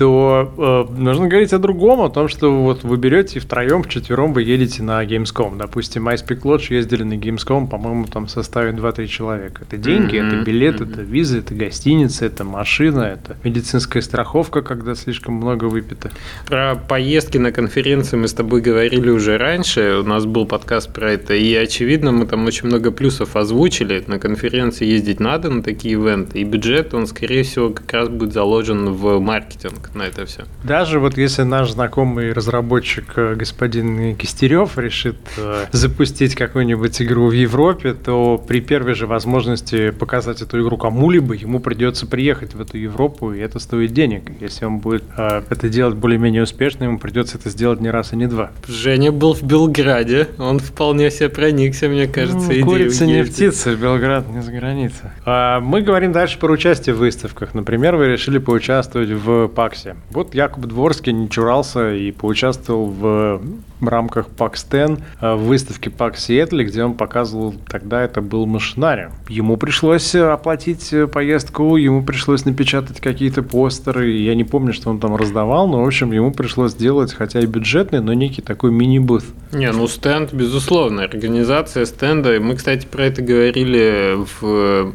то 0.00 0.86
э, 0.88 0.98
нужно 0.98 1.28
говорить 1.28 1.52
о 1.52 1.58
другом, 1.58 2.00
о 2.00 2.08
том, 2.08 2.26
что 2.26 2.50
вот 2.62 2.84
вы 2.84 2.96
берете 2.96 3.36
и 3.36 3.38
втроем, 3.38 3.82
вчетвером 3.82 4.32
вы 4.32 4.44
едете 4.44 4.82
на 4.82 5.04
Gamescom. 5.04 5.58
Допустим, 5.58 6.08
MySpeak 6.08 6.40
Lodge 6.40 6.72
ездили 6.72 7.02
на 7.02 7.18
Gamescom, 7.18 7.68
по-моему, 7.68 8.06
там 8.06 8.24
в 8.24 8.30
составе 8.30 8.72
2-3 8.72 9.06
человека. 9.08 9.60
Это 9.68 9.76
деньги, 9.76 10.18
Мгм, 10.18 10.28
это 10.28 10.36
билет, 10.42 10.80
мгм. 10.80 10.90
это 10.90 11.02
виза, 11.02 11.40
это 11.40 11.54
гостиница, 11.54 12.24
это 12.24 12.44
машина, 12.44 13.02
это 13.02 13.36
медицинская 13.44 14.00
страховка, 14.00 14.62
когда 14.62 14.94
слишком 14.94 15.34
много 15.34 15.66
выпито. 15.66 16.10
Про 16.46 16.76
поездки 16.76 17.36
на 17.36 17.52
конференции 17.52 18.16
мы 18.16 18.28
с 18.28 18.32
тобой 18.32 18.62
говорили 18.62 19.10
уже 19.10 19.36
раньше, 19.36 19.98
у 20.02 20.08
нас 20.08 20.24
был 20.24 20.46
подкаст 20.46 20.94
про 20.94 21.12
это, 21.12 21.34
и 21.34 21.54
очевидно, 21.54 22.10
мы 22.10 22.24
там 22.24 22.46
очень 22.46 22.68
много 22.68 22.90
плюсов 22.90 23.36
озвучили. 23.36 24.02
На 24.06 24.18
конференции 24.18 24.86
ездить 24.86 25.20
надо 25.20 25.50
на 25.50 25.62
такие 25.62 25.92
ивенты, 25.92 26.38
и 26.40 26.44
бюджет, 26.44 26.94
он, 26.94 27.06
скорее 27.06 27.42
всего, 27.42 27.68
как 27.68 27.92
раз 27.92 28.08
будет 28.08 28.32
заложен 28.32 28.94
в 28.94 29.20
маркетинг 29.20 29.89
на 29.94 30.02
это 30.04 30.26
все. 30.26 30.44
Даже 30.64 31.00
вот 31.00 31.16
если 31.16 31.42
наш 31.42 31.70
знакомый 31.70 32.32
разработчик 32.32 33.12
э, 33.16 33.34
господин 33.34 34.16
Кистерев 34.16 34.78
решит 34.78 35.16
э, 35.36 35.66
запустить 35.72 36.34
какую-нибудь 36.34 37.00
игру 37.02 37.28
в 37.28 37.32
Европе, 37.32 37.94
то 37.94 38.38
при 38.38 38.60
первой 38.60 38.94
же 38.94 39.06
возможности 39.06 39.90
показать 39.90 40.42
эту 40.42 40.62
игру 40.62 40.76
кому-либо, 40.76 41.34
ему 41.34 41.60
придется 41.60 42.06
приехать 42.06 42.54
в 42.54 42.60
эту 42.60 42.78
Европу, 42.78 43.32
и 43.32 43.40
это 43.40 43.58
стоит 43.58 43.92
денег. 43.92 44.30
Если 44.40 44.64
он 44.64 44.78
будет 44.78 45.04
э, 45.16 45.42
это 45.48 45.68
делать 45.68 45.96
более-менее 45.96 46.42
успешно, 46.42 46.84
ему 46.84 46.98
придется 46.98 47.38
это 47.38 47.50
сделать 47.50 47.80
не 47.80 47.90
раз 47.90 48.12
и 48.12 48.16
не 48.16 48.26
два. 48.26 48.50
Женя 48.66 49.12
был 49.12 49.34
в 49.34 49.42
Белграде, 49.42 50.28
он 50.38 50.58
вполне 50.58 51.10
себе 51.10 51.28
проникся, 51.28 51.88
мне 51.88 52.06
кажется, 52.06 52.38
Ну, 52.38 52.52
идеей 52.52 52.62
Курица 52.62 53.06
не 53.06 53.24
птица, 53.24 53.74
Белград 53.74 54.28
не 54.28 54.42
за 54.42 54.52
границей. 54.52 55.10
А, 55.24 55.60
мы 55.60 55.82
говорим 55.82 56.12
дальше 56.12 56.38
про 56.38 56.52
участие 56.52 56.94
в 56.94 56.98
выставках. 56.98 57.54
Например, 57.54 57.96
вы 57.96 58.08
решили 58.08 58.38
поучаствовать 58.38 59.10
в 59.10 59.46
PAX 59.46 59.69
Паксе. 59.70 59.96
Вот 60.10 60.34
Якуб 60.34 60.66
Дворский 60.66 61.12
не 61.12 61.30
чурался 61.30 61.94
и 61.94 62.10
поучаствовал 62.10 62.86
в 62.86 63.40
рамках 63.80 64.26
PAX 64.36 64.64
10 64.70 64.98
в 65.20 65.36
выставке 65.36 65.90
PAX 65.90 66.14
Seattle, 66.16 66.64
где 66.64 66.84
он 66.84 66.94
показывал, 66.94 67.54
тогда 67.68 68.02
это 68.02 68.20
был 68.20 68.46
машинари. 68.46 69.10
Ему 69.28 69.56
пришлось 69.56 70.14
оплатить 70.14 70.92
поездку, 71.12 71.76
ему 71.76 72.02
пришлось 72.02 72.44
напечатать 72.44 73.00
какие-то 73.00 73.42
постеры, 73.42 74.10
я 74.10 74.34
не 74.34 74.44
помню, 74.44 74.72
что 74.72 74.90
он 74.90 74.98
там 74.98 75.16
раздавал, 75.16 75.68
но, 75.68 75.82
в 75.82 75.86
общем, 75.86 76.12
ему 76.12 76.32
пришлось 76.32 76.72
сделать, 76.72 77.14
хотя 77.14 77.40
и 77.40 77.46
бюджетный, 77.46 78.00
но 78.00 78.12
некий 78.12 78.42
такой 78.42 78.70
мини-бус. 78.70 79.24
Не, 79.52 79.72
ну 79.72 79.88
стенд, 79.88 80.32
безусловно, 80.32 81.04
организация 81.04 81.86
стенда. 81.86 82.38
Мы, 82.40 82.56
кстати, 82.56 82.86
про 82.86 83.04
это 83.04 83.22
говорили 83.22 84.16
в 84.40 84.92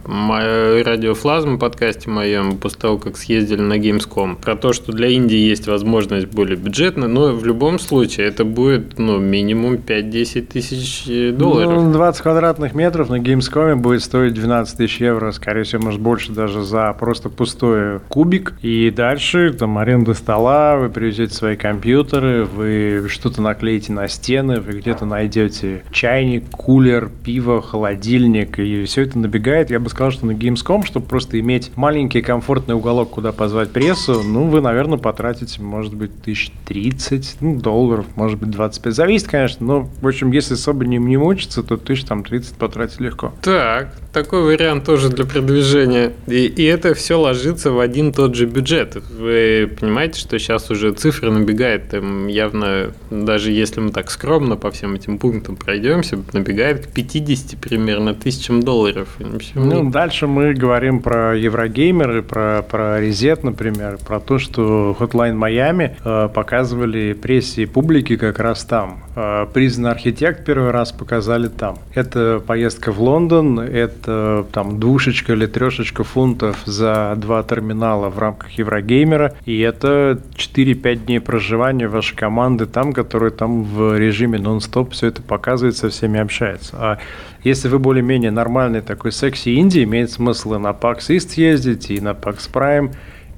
радиофлазм 0.84 1.58
подкасте 1.58 2.10
моем 2.10 2.58
после 2.58 2.79
того, 2.79 2.98
как 2.98 3.17
съездили 3.17 3.62
на 3.62 3.77
Gamescom. 3.79 4.36
Про 4.36 4.55
то, 4.55 4.64
что 4.74 4.91
для 4.91 5.07
Индии 5.07 5.38
есть 5.38 5.67
возможность 5.67 6.27
более 6.27 6.57
бюджетная, 6.57 7.07
но 7.07 7.34
в 7.34 7.45
любом 7.45 7.79
случае 7.79 8.27
это 8.27 8.45
будет 8.45 8.98
ну, 8.98 9.19
минимум 9.19 9.75
5-10 9.75 10.41
тысяч 10.41 11.36
долларов. 11.36 11.84
Ну, 11.84 11.91
20 11.91 12.22
квадратных 12.22 12.74
метров 12.74 13.10
на 13.10 13.19
Gamescom 13.19 13.75
будет 13.75 14.03
стоить 14.03 14.34
12 14.34 14.77
тысяч 14.77 15.00
евро, 15.01 15.31
скорее 15.31 15.63
всего, 15.63 15.84
может 15.84 16.01
больше 16.01 16.31
даже 16.31 16.63
за 16.63 16.93
просто 16.93 17.29
пустой 17.29 18.00
кубик. 18.10 18.53
И 18.62 18.91
дальше 18.91 19.53
там 19.53 19.77
аренда 19.77 20.13
стола, 20.13 20.77
вы 20.77 20.89
привезете 20.89 21.34
свои 21.34 21.55
компьютеры, 21.55 22.45
вы 22.45 23.07
что-то 23.10 23.41
наклеите 23.41 23.91
на 23.93 24.07
стены, 24.07 24.60
вы 24.60 24.79
где-то 24.79 25.05
найдете 25.05 25.84
чайник, 25.91 26.50
кулер, 26.50 27.10
пиво, 27.24 27.62
холодильник, 27.62 28.60
и 28.60 28.86
все 28.86 29.03
это 29.03 29.19
набегает. 29.19 29.69
Я 29.69 29.79
бы 29.79 29.89
сказал, 29.89 30.12
что 30.12 30.25
на 30.25 30.31
Gamescom, 30.31 30.86
чтобы 30.86 31.05
просто 31.05 31.39
иметь 31.39 31.72
маленький 31.75 32.22
комфортный 32.22 32.75
уголок, 32.75 33.12
куда 33.12 33.31
позвать 33.31 33.72
прессу, 33.72 34.24
ну, 34.24 34.48
вы, 34.56 34.62
наверное, 34.62 34.98
потратите, 34.98 35.62
может 35.62 35.94
быть, 35.94 36.22
тысяч 36.22 36.50
тридцать 36.66 37.36
ну, 37.42 37.60
долларов, 37.60 38.06
может 38.16 38.40
быть, 38.40 38.52
25. 38.52 38.94
Зависит, 38.94 39.28
конечно, 39.28 39.66
но, 39.66 39.90
в 40.02 40.08
общем, 40.08 40.32
если 40.32 40.54
особо 40.54 40.86
не, 40.86 40.96
не 40.98 41.18
мучиться, 41.18 41.62
то 41.62 41.76
тысяч 41.76 42.06
там 42.06 42.24
30 42.24 42.56
потратить 42.56 43.02
легко. 43.02 43.34
Так, 43.42 43.94
такой 44.14 44.44
вариант 44.44 44.86
тоже 44.86 45.10
для 45.10 45.26
продвижения. 45.26 46.14
И, 46.28 46.46
и 46.46 46.64
это 46.64 46.94
все 46.94 47.20
ложится 47.20 47.72
в 47.72 47.82
один 47.82 48.14
тот 48.14 48.34
же 48.36 48.46
бюджет. 48.46 48.96
Вы 48.96 49.70
понимаете, 49.78 50.22
что 50.22 50.40
сейчас 50.40 50.72
уже 50.72 50.94
цифры 50.94 51.32
набегает, 51.32 51.90
там 51.90 52.28
явно, 52.28 52.94
даже 53.10 53.52
если 53.52 53.82
мы 53.82 53.90
так 53.90 54.10
скромно 54.10 54.56
по 54.56 54.72
всем 54.72 54.96
этим 54.96 55.18
пунктам 55.18 55.58
пройдемся, 55.58 56.18
набегает 56.32 56.88
к 56.88 56.92
50 56.92 57.60
примерно 57.60 58.14
тысячам 58.14 58.64
долларов. 58.64 59.18
Ну, 59.54 59.90
дальше 59.90 60.28
мы 60.28 60.54
говорим 60.54 61.02
про 61.02 61.36
Еврогеймеры, 61.38 62.24
про, 62.24 62.62
про 62.62 63.02
Резет, 63.02 63.44
например, 63.44 63.98
про 63.98 64.22
то, 64.22 64.40
что 64.46 64.96
Hotline 65.00 65.36
Miami 65.38 65.96
э, 66.04 66.30
показывали 66.34 67.14
прессе 67.14 67.64
и 67.64 67.66
публике 67.66 68.18
как 68.18 68.40
раз 68.40 68.64
там. 68.64 69.04
Э, 69.16 69.48
признанный 69.52 69.92
архитект 69.92 70.46
первый 70.46 70.72
раз 70.72 70.92
показали 70.92 71.48
там. 71.48 71.78
Это 71.94 72.42
поездка 72.46 72.92
в 72.92 73.02
Лондон, 73.02 73.60
это 73.60 74.46
там 74.52 74.80
двушечка 74.80 75.34
или 75.34 75.48
трешечка 75.48 76.04
фунтов 76.04 76.62
за 76.66 77.14
два 77.18 77.44
терминала 77.44 78.10
в 78.10 78.20
рамках 78.20 78.52
Еврогеймера, 78.52 79.36
и 79.46 79.60
это 79.60 80.20
4-5 80.36 80.96
дней 81.06 81.20
проживания 81.20 81.88
вашей 81.88 82.16
команды 82.16 82.66
там, 82.66 82.94
которые 82.94 83.32
там 83.32 83.64
в 83.64 83.98
режиме 83.98 84.40
нон-стоп 84.40 84.94
все 84.94 85.08
это 85.08 85.22
показывает, 85.22 85.75
со 85.75 85.90
всеми 85.90 86.20
общается. 86.20 86.78
А 86.80 86.98
если 87.44 87.68
вы 87.68 87.80
более-менее 87.80 88.32
нормальный 88.32 88.82
такой 88.82 89.12
секси-инди, 89.12 89.84
имеет 89.84 90.12
смысл 90.12 90.56
и 90.56 90.58
на 90.58 90.70
PAX 90.70 91.10
East 91.10 91.34
ездить, 91.36 91.92
и 91.92 92.02
на 92.02 92.10
PAX 92.10 92.50
Prime, 92.52 92.92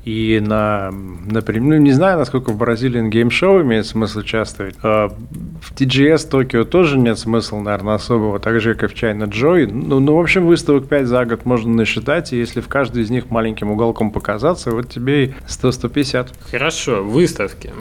и 0.07 0.39
на, 0.39 0.89
например, 1.25 1.63
ну, 1.63 1.83
не 1.83 1.91
знаю, 1.91 2.17
насколько 2.17 2.51
в 2.51 2.57
Бразилии 2.57 3.09
Game 3.09 3.36
Show 3.36 3.63
имеет 3.63 3.85
смысл 3.85 4.19
участвовать. 4.19 4.75
А 4.81 5.09
в 5.09 5.73
TGS 5.75 6.29
Токио 6.29 6.63
тоже 6.63 6.97
нет 6.97 7.19
смысла, 7.19 7.59
наверное, 7.59 7.95
особого, 7.95 8.39
так 8.39 8.61
же, 8.61 8.73
как 8.73 8.89
и 8.89 8.95
в 8.95 8.97
China 8.97 9.29
Joy. 9.29 9.69
Ну, 9.69 9.99
ну, 9.99 10.15
в 10.15 10.19
общем, 10.21 10.47
выставок 10.47 10.87
5 10.87 11.07
за 11.07 11.25
год 11.25 11.43
можно 11.43 11.73
насчитать, 11.73 12.31
и 12.31 12.37
если 12.37 12.61
в 12.61 12.69
каждой 12.69 13.03
из 13.03 13.09
них 13.09 13.29
маленьким 13.29 13.69
уголком 13.69 14.11
показаться, 14.11 14.71
вот 14.71 14.87
тебе 14.87 15.25
и 15.25 15.33
100-150. 15.45 16.29
Хорошо, 16.51 17.03
выставки. 17.03 17.73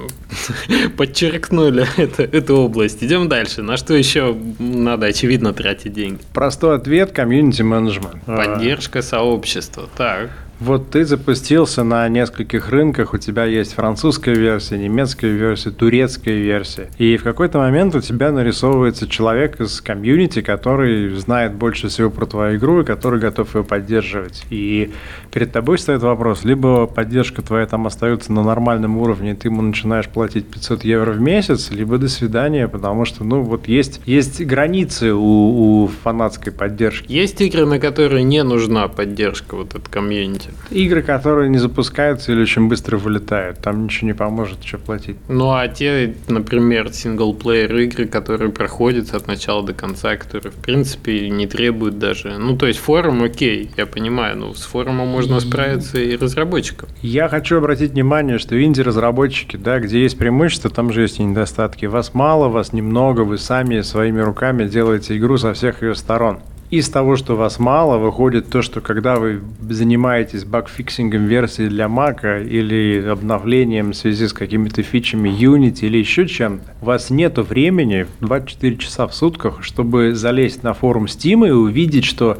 Подчеркнули 0.97 1.87
это, 1.97 2.25
эту 2.25 2.57
область. 2.57 3.05
Идем 3.05 3.29
дальше. 3.29 3.63
На 3.63 3.77
что 3.77 3.95
еще 3.95 4.37
надо, 4.59 5.07
очевидно, 5.07 5.53
тратить 5.53 5.93
деньги? 5.93 6.19
Простой 6.35 6.75
ответ– 6.75 7.13
комьюнити-менеджмент. 7.13 8.25
Поддержка 8.25 9.01
сообщества. 9.03 9.89
Так. 9.97 10.31
Вот 10.59 10.89
ты 10.89 11.05
запустился 11.05 11.85
на 11.85 12.09
нескольких 12.09 12.71
рынках, 12.71 13.13
у 13.13 13.19
тебя 13.19 13.45
есть 13.45 13.75
французская 13.75 14.35
версия, 14.35 14.79
немецкая 14.79 15.33
версия, 15.33 15.71
турецкая 15.71 16.37
версия. 16.37 16.89
И 16.97 17.19
в 17.19 17.25
какой-то 17.25 17.59
момент 17.59 17.95
у 17.95 18.01
тебя 18.01 18.33
нарисовывается 18.33 19.07
человек 19.07 19.61
из 19.61 19.83
комьюнити, 19.83 20.41
который 20.41 21.15
знает 21.17 21.55
больше 21.55 21.89
всего 21.89 22.09
про 22.09 22.25
твою 22.25 22.57
игру 22.57 22.81
и 22.81 22.85
который 22.85 23.21
готов 23.21 23.55
ее 23.55 23.65
поддерживать. 23.65 24.47
И 24.49 24.93
перед 25.31 25.53
тобой 25.53 25.79
стоит 25.79 26.01
вопрос, 26.01 26.45
либо 26.45 26.87
поддержка 26.87 27.43
твоя 27.43 27.67
там 27.67 27.87
остается 27.87 28.33
на 28.33 28.43
нормальном 28.43 28.97
уровне, 28.97 29.33
и 29.33 29.35
ты 29.35 29.49
ему 29.49 29.61
начинаешь 29.61 30.09
платить 30.09 30.47
500 30.47 30.85
евро 30.85 31.13
в 31.13 31.21
месяц, 31.21 31.71
либо 31.71 31.99
до 31.99 32.09
свидания, 32.09 32.67
потому 32.67 33.05
что, 33.05 33.25
ну, 33.25 33.43
вот 33.43 33.69
есть, 33.69 34.01
есть 34.07 34.41
границы 34.41 35.13
у, 35.13 35.85
у 35.85 35.91
фанатской 36.03 36.51
поддержки. 36.51 37.13
Есть 37.13 37.43
игры, 37.43 37.67
на 37.67 37.79
которые 37.79 38.23
не 38.25 38.43
нужна 38.43 38.89
поддержка 38.89 39.57
вот 39.57 39.75
от 39.75 39.89
комьюнити 39.89 40.46
платят. 40.47 40.73
Игры, 40.73 41.03
которые 41.03 41.49
не 41.49 41.59
запускаются 41.59 42.33
или 42.33 42.43
очень 42.43 42.69
быстро 42.69 42.97
вылетают, 42.97 43.59
там 43.59 43.85
ничего 43.85 44.09
не 44.09 44.15
поможет, 44.15 44.65
что 44.65 44.79
платить. 44.79 45.17
Ну 45.29 45.53
а 45.53 45.69
те, 45.69 46.15
например, 46.29 46.93
синглплеер 46.93 47.77
игры, 47.77 48.07
которые 48.07 48.51
проходят 48.51 49.15
от 49.15 49.27
начала 49.27 49.65
до 49.65 49.75
конца, 49.75 50.17
которые 50.17 50.53
в 50.53 50.57
принципе 50.57 51.29
не 51.31 51.47
требуют 51.47 51.99
даже. 51.99 52.39
Ну 52.39 52.57
то 52.57 52.67
есть 52.67 52.79
форум, 52.79 53.23
окей, 53.23 53.71
я 53.77 53.87
понимаю, 53.87 54.37
но 54.39 54.55
с 54.55 54.63
форумом 54.63 55.09
можно 55.09 55.41
справиться 55.41 55.99
и 55.99 56.17
разработчикам. 56.17 56.89
Я 57.03 57.29
хочу 57.29 57.59
обратить 57.59 57.93
внимание, 57.93 58.39
что 58.39 58.61
инди-разработчики, 58.63 59.57
да, 59.57 59.79
где 59.79 60.03
есть 60.03 60.19
преимущества, 60.19 60.71
там 60.71 60.93
же 60.93 61.03
есть 61.03 61.19
и 61.19 61.25
недостатки. 61.25 61.87
Вас 61.87 62.15
мало, 62.15 62.49
вас 62.49 62.73
немного, 62.73 63.23
вы 63.23 63.39
сами 63.39 63.81
своими 63.81 64.21
руками 64.21 64.67
делаете 64.67 65.17
игру 65.17 65.39
со 65.39 65.53
всех 65.55 65.83
ее 65.83 65.95
сторон 65.95 66.41
из 66.71 66.89
того, 66.89 67.17
что 67.17 67.37
вас 67.37 67.59
мало, 67.59 67.99
выходит 67.99 68.49
то, 68.49 68.63
что 68.63 68.81
когда 68.81 69.17
вы 69.17 69.41
занимаетесь 69.69 70.45
багфиксингом 70.45 71.27
версии 71.27 71.69
для 71.69 71.87
Mac 71.87 72.45
или 72.45 73.07
обновлением 73.07 73.93
в 73.93 73.97
связи 73.97 74.27
с 74.27 74.33
какими-то 74.33 74.83
фичами 74.83 75.29
Unity 75.29 75.87
или 75.87 75.99
еще 75.99 76.27
чем-то, 76.27 76.65
у 76.83 76.87
вас 76.87 77.11
нет 77.11 77.39
времени 77.39 78.07
24 78.21 78.77
часа 78.77 79.07
в 79.07 79.15
сутках, 79.15 79.63
чтобы 79.63 80.15
залезть 80.15 80.63
на 80.63 80.75
форум 80.75 81.05
Steam 81.05 81.47
и 81.47 81.51
увидеть, 81.51 82.05
что 82.05 82.39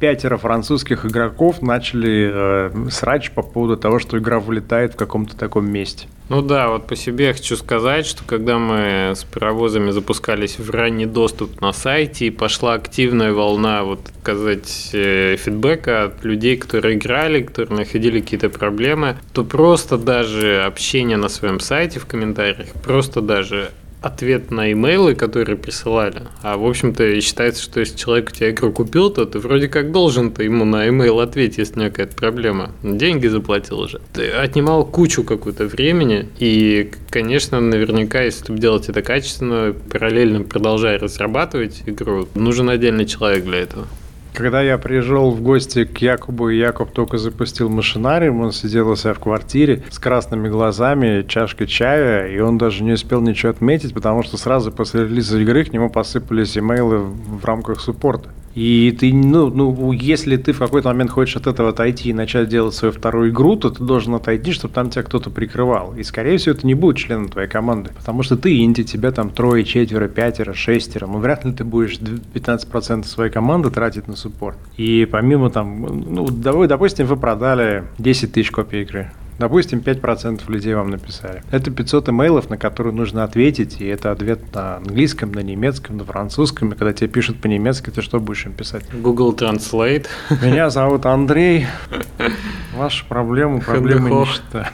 пятеро 0.00 0.36
французских 0.36 1.04
игроков 1.04 1.62
начали 1.62 2.30
э, 2.32 2.90
срач 2.90 3.30
по 3.30 3.42
поводу 3.42 3.76
того, 3.76 3.98
что 3.98 4.18
игра 4.18 4.40
вылетает 4.40 4.94
в 4.94 4.96
каком-то 4.96 5.36
таком 5.36 5.70
месте. 5.70 6.06
Ну 6.28 6.42
да, 6.42 6.68
вот 6.68 6.86
по 6.86 6.94
себе 6.94 7.32
хочу 7.32 7.56
сказать, 7.56 8.04
что 8.04 8.22
когда 8.22 8.58
мы 8.58 9.14
с 9.16 9.24
паровозами 9.24 9.90
запускались 9.90 10.58
в 10.58 10.70
ранний 10.70 11.06
доступ 11.06 11.60
на 11.62 11.72
сайте, 11.72 12.26
и 12.26 12.30
пошла 12.30 12.74
активная 12.74 13.32
волна, 13.32 13.82
вот 13.82 14.00
сказать, 14.20 14.90
э, 14.92 15.36
фидбэка 15.36 16.04
от 16.04 16.24
людей, 16.24 16.56
которые 16.58 16.96
играли, 16.96 17.42
которые 17.42 17.78
находили 17.78 18.20
какие-то 18.20 18.50
проблемы, 18.50 19.16
то 19.32 19.42
просто 19.42 19.96
даже 19.96 20.62
общение 20.62 21.16
на 21.16 21.28
своем 21.28 21.60
сайте 21.60 21.98
в 21.98 22.06
комментариях, 22.06 22.72
просто 22.84 23.22
даже 23.22 23.70
ответ 24.00 24.50
на 24.50 24.72
имейлы, 24.72 25.14
которые 25.14 25.56
присылали. 25.56 26.22
А 26.42 26.56
в 26.56 26.66
общем-то 26.66 27.20
считается, 27.20 27.62
что 27.62 27.80
если 27.80 27.96
человек 27.96 28.30
у 28.30 28.34
тебя 28.34 28.50
игру 28.50 28.72
купил, 28.72 29.10
то 29.10 29.24
ты 29.24 29.38
вроде 29.38 29.68
как 29.68 29.92
должен-то 29.92 30.42
ему 30.42 30.64
на 30.64 30.88
имейл 30.88 31.20
ответить, 31.20 31.58
если 31.58 31.74
у 31.74 31.78
него 31.80 31.90
какая-то 31.90 32.16
проблема. 32.16 32.70
Деньги 32.82 33.26
заплатил 33.26 33.80
уже. 33.80 34.00
Ты 34.12 34.30
отнимал 34.30 34.84
кучу 34.84 35.24
какую-то 35.24 35.66
времени, 35.66 36.28
и, 36.38 36.90
конечно, 37.10 37.60
наверняка, 37.60 38.22
если 38.22 38.56
делать 38.56 38.88
это 38.88 39.02
качественно, 39.02 39.74
параллельно 39.90 40.42
продолжая 40.42 40.98
разрабатывать 40.98 41.82
игру, 41.86 42.28
нужен 42.34 42.68
отдельный 42.70 43.06
человек 43.06 43.44
для 43.44 43.58
этого. 43.58 43.86
Когда 44.34 44.62
я 44.62 44.78
пришел 44.78 45.30
в 45.30 45.42
гости 45.42 45.84
к 45.84 45.98
Якубу, 45.98 46.50
и 46.50 46.58
Якуб 46.58 46.92
только 46.92 47.18
запустил 47.18 47.68
машинариум, 47.68 48.40
он 48.40 48.52
сидел 48.52 48.88
у 48.88 48.96
себя 48.96 49.14
в 49.14 49.18
квартире 49.18 49.82
с 49.90 49.98
красными 49.98 50.48
глазами, 50.48 51.24
чашкой 51.26 51.66
чая, 51.66 52.28
и 52.28 52.38
он 52.38 52.56
даже 52.58 52.84
не 52.84 52.92
успел 52.92 53.20
ничего 53.20 53.50
отметить, 53.50 53.94
потому 53.94 54.22
что 54.22 54.36
сразу 54.36 54.70
после 54.70 55.04
релиза 55.04 55.38
игры 55.40 55.64
к 55.64 55.72
нему 55.72 55.90
посыпались 55.90 56.56
имейлы 56.56 56.98
в 56.98 57.44
рамках 57.44 57.80
суппорта. 57.80 58.30
И 58.58 58.90
ты, 58.90 59.14
ну, 59.14 59.50
ну, 59.50 59.92
если 59.92 60.36
ты 60.36 60.52
в 60.52 60.58
какой-то 60.58 60.88
момент 60.88 61.12
хочешь 61.12 61.36
от 61.36 61.46
этого 61.46 61.68
отойти 61.68 62.08
и 62.08 62.12
начать 62.12 62.48
делать 62.48 62.74
свою 62.74 62.92
вторую 62.92 63.30
игру, 63.30 63.54
то 63.54 63.70
ты 63.70 63.84
должен 63.84 64.14
отойти, 64.14 64.50
чтобы 64.50 64.74
там 64.74 64.90
тебя 64.90 65.04
кто-то 65.04 65.30
прикрывал. 65.30 65.94
И, 65.94 66.02
скорее 66.02 66.38
всего, 66.38 66.56
это 66.56 66.66
не 66.66 66.74
будет 66.74 66.96
членом 66.96 67.28
твоей 67.28 67.48
команды. 67.48 67.92
Потому 67.96 68.24
что 68.24 68.36
ты 68.36 68.58
инди, 68.58 68.82
тебя 68.82 69.12
там 69.12 69.30
трое, 69.30 69.62
четверо, 69.62 70.08
пятеро, 70.08 70.54
шестеро. 70.54 71.06
Ну, 71.06 71.18
вряд 71.18 71.44
ли 71.44 71.52
ты 71.52 71.62
будешь 71.62 72.00
15% 72.00 73.04
своей 73.04 73.30
команды 73.30 73.70
тратить 73.70 74.08
на 74.08 74.16
суппорт. 74.16 74.58
И 74.76 75.06
помимо 75.08 75.50
там, 75.50 75.80
ну, 76.08 76.28
допустим, 76.28 77.06
вы 77.06 77.16
продали 77.16 77.84
10 77.98 78.32
тысяч 78.32 78.50
копий 78.50 78.82
игры 78.82 79.12
Допустим, 79.38 79.78
5% 79.78 80.42
людей 80.50 80.74
вам 80.74 80.90
написали. 80.90 81.42
Это 81.50 81.70
500 81.70 82.08
имейлов, 82.08 82.50
на 82.50 82.58
которые 82.58 82.92
нужно 82.92 83.24
ответить, 83.24 83.80
и 83.80 83.86
это 83.86 84.10
ответ 84.10 84.52
на 84.52 84.76
английском, 84.76 85.32
на 85.32 85.40
немецком, 85.40 85.96
на 85.96 86.04
французском. 86.04 86.72
И 86.72 86.76
когда 86.76 86.92
тебе 86.92 87.08
пишут 87.08 87.40
по-немецки, 87.40 87.90
ты 87.90 88.02
что 88.02 88.18
будешь 88.18 88.46
им 88.46 88.52
писать? 88.52 88.84
Google 88.92 89.34
Translate. 89.34 90.06
Меня 90.42 90.70
зовут 90.70 91.06
Андрей. 91.06 91.66
Ваша 92.76 93.04
проблема, 93.08 93.60
проблема 93.60 94.10
ничто. 94.10 94.66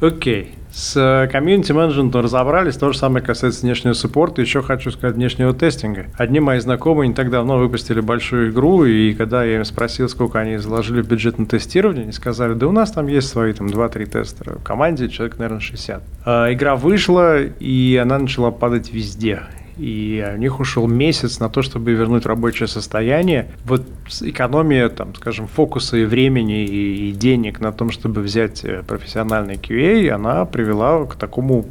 Окей. 0.00 0.54
С 0.72 1.28
комьюнити-менеджментом 1.30 2.22
разобрались, 2.22 2.76
то 2.76 2.90
же 2.92 2.98
самое 2.98 3.24
касается 3.24 3.62
внешнего 3.62 3.92
суппорта, 3.92 4.40
еще 4.40 4.62
хочу 4.62 4.90
сказать 4.90 5.16
внешнего 5.16 5.52
тестинга. 5.52 6.06
Одни 6.16 6.40
мои 6.40 6.58
знакомые 6.60 7.08
не 7.08 7.14
так 7.14 7.30
давно 7.30 7.58
выпустили 7.58 8.00
большую 8.00 8.50
игру, 8.50 8.84
и 8.84 9.12
когда 9.12 9.44
я 9.44 9.56
им 9.56 9.64
спросил, 9.64 10.08
сколько 10.08 10.40
они 10.40 10.56
заложили 10.56 11.02
в 11.02 11.08
бюджет 11.08 11.38
на 11.38 11.46
тестирование, 11.46 12.04
они 12.04 12.12
сказали, 12.12 12.54
да 12.54 12.66
у 12.66 12.72
нас 12.72 12.90
там 12.90 13.06
есть 13.06 13.28
свои 13.28 13.52
там 13.52 13.66
2-3 13.66 14.06
тестера, 14.06 14.58
в 14.58 14.62
команде 14.62 15.10
человек, 15.10 15.38
наверное, 15.38 15.60
60. 15.60 16.02
А, 16.24 16.52
игра 16.52 16.74
вышла, 16.74 17.42
и 17.42 17.96
она 17.96 18.18
начала 18.18 18.50
падать 18.50 18.92
везде 18.92 19.42
и 19.76 20.24
у 20.34 20.38
них 20.38 20.60
ушел 20.60 20.86
месяц 20.86 21.40
на 21.40 21.48
то, 21.48 21.62
чтобы 21.62 21.92
вернуть 21.92 22.26
рабочее 22.26 22.68
состояние. 22.68 23.50
Вот 23.64 23.82
экономия, 24.20 24.88
там, 24.88 25.14
скажем, 25.14 25.46
фокуса 25.46 25.96
и 25.96 26.04
времени 26.04 26.64
и 26.64 27.12
денег 27.12 27.60
на 27.60 27.72
том, 27.72 27.90
чтобы 27.90 28.20
взять 28.20 28.64
э, 28.64 28.82
профессиональный 28.86 29.54
QA, 29.54 30.08
она 30.10 30.44
привела 30.44 31.04
к 31.06 31.16
такому, 31.16 31.66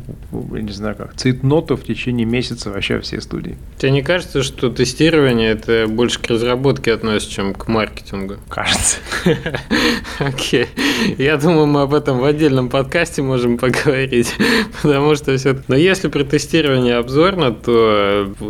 я 0.53 0.62
не 0.62 0.72
знаю 0.72 0.96
как, 0.96 1.15
цитноту 1.15 1.75
в 1.75 1.84
течение 1.84 2.25
месяца 2.25 2.70
вообще 2.72 3.00
все 3.00 3.22
студии. 3.22 3.58
Тебе 3.77 3.91
не 3.91 4.01
кажется, 4.01 4.43
что 4.43 4.70
тестирование 4.70 5.51
это 5.51 5.86
больше 5.88 6.20
к 6.20 6.27
разработке 6.27 6.93
относится, 6.93 7.31
чем 7.34 7.53
к 7.53 7.67
маркетингу? 7.67 8.36
Кажется. 8.50 8.98
Окей. 10.20 10.67
Я 11.17 11.38
думаю, 11.38 11.67
мы 11.67 11.81
об 11.81 11.93
этом 11.93 12.20
в 12.20 12.25
отдельном 12.25 12.70
подкасте 12.70 13.22
можем 13.22 13.58
поговорить, 13.58 14.34
потому 14.81 15.15
что 15.15 15.36
все... 15.38 15.58
Но 15.67 15.75
если 15.75 16.08
про 16.08 16.24
тестирование 16.24 16.96
обзорно, 16.96 17.51
то 17.51 17.91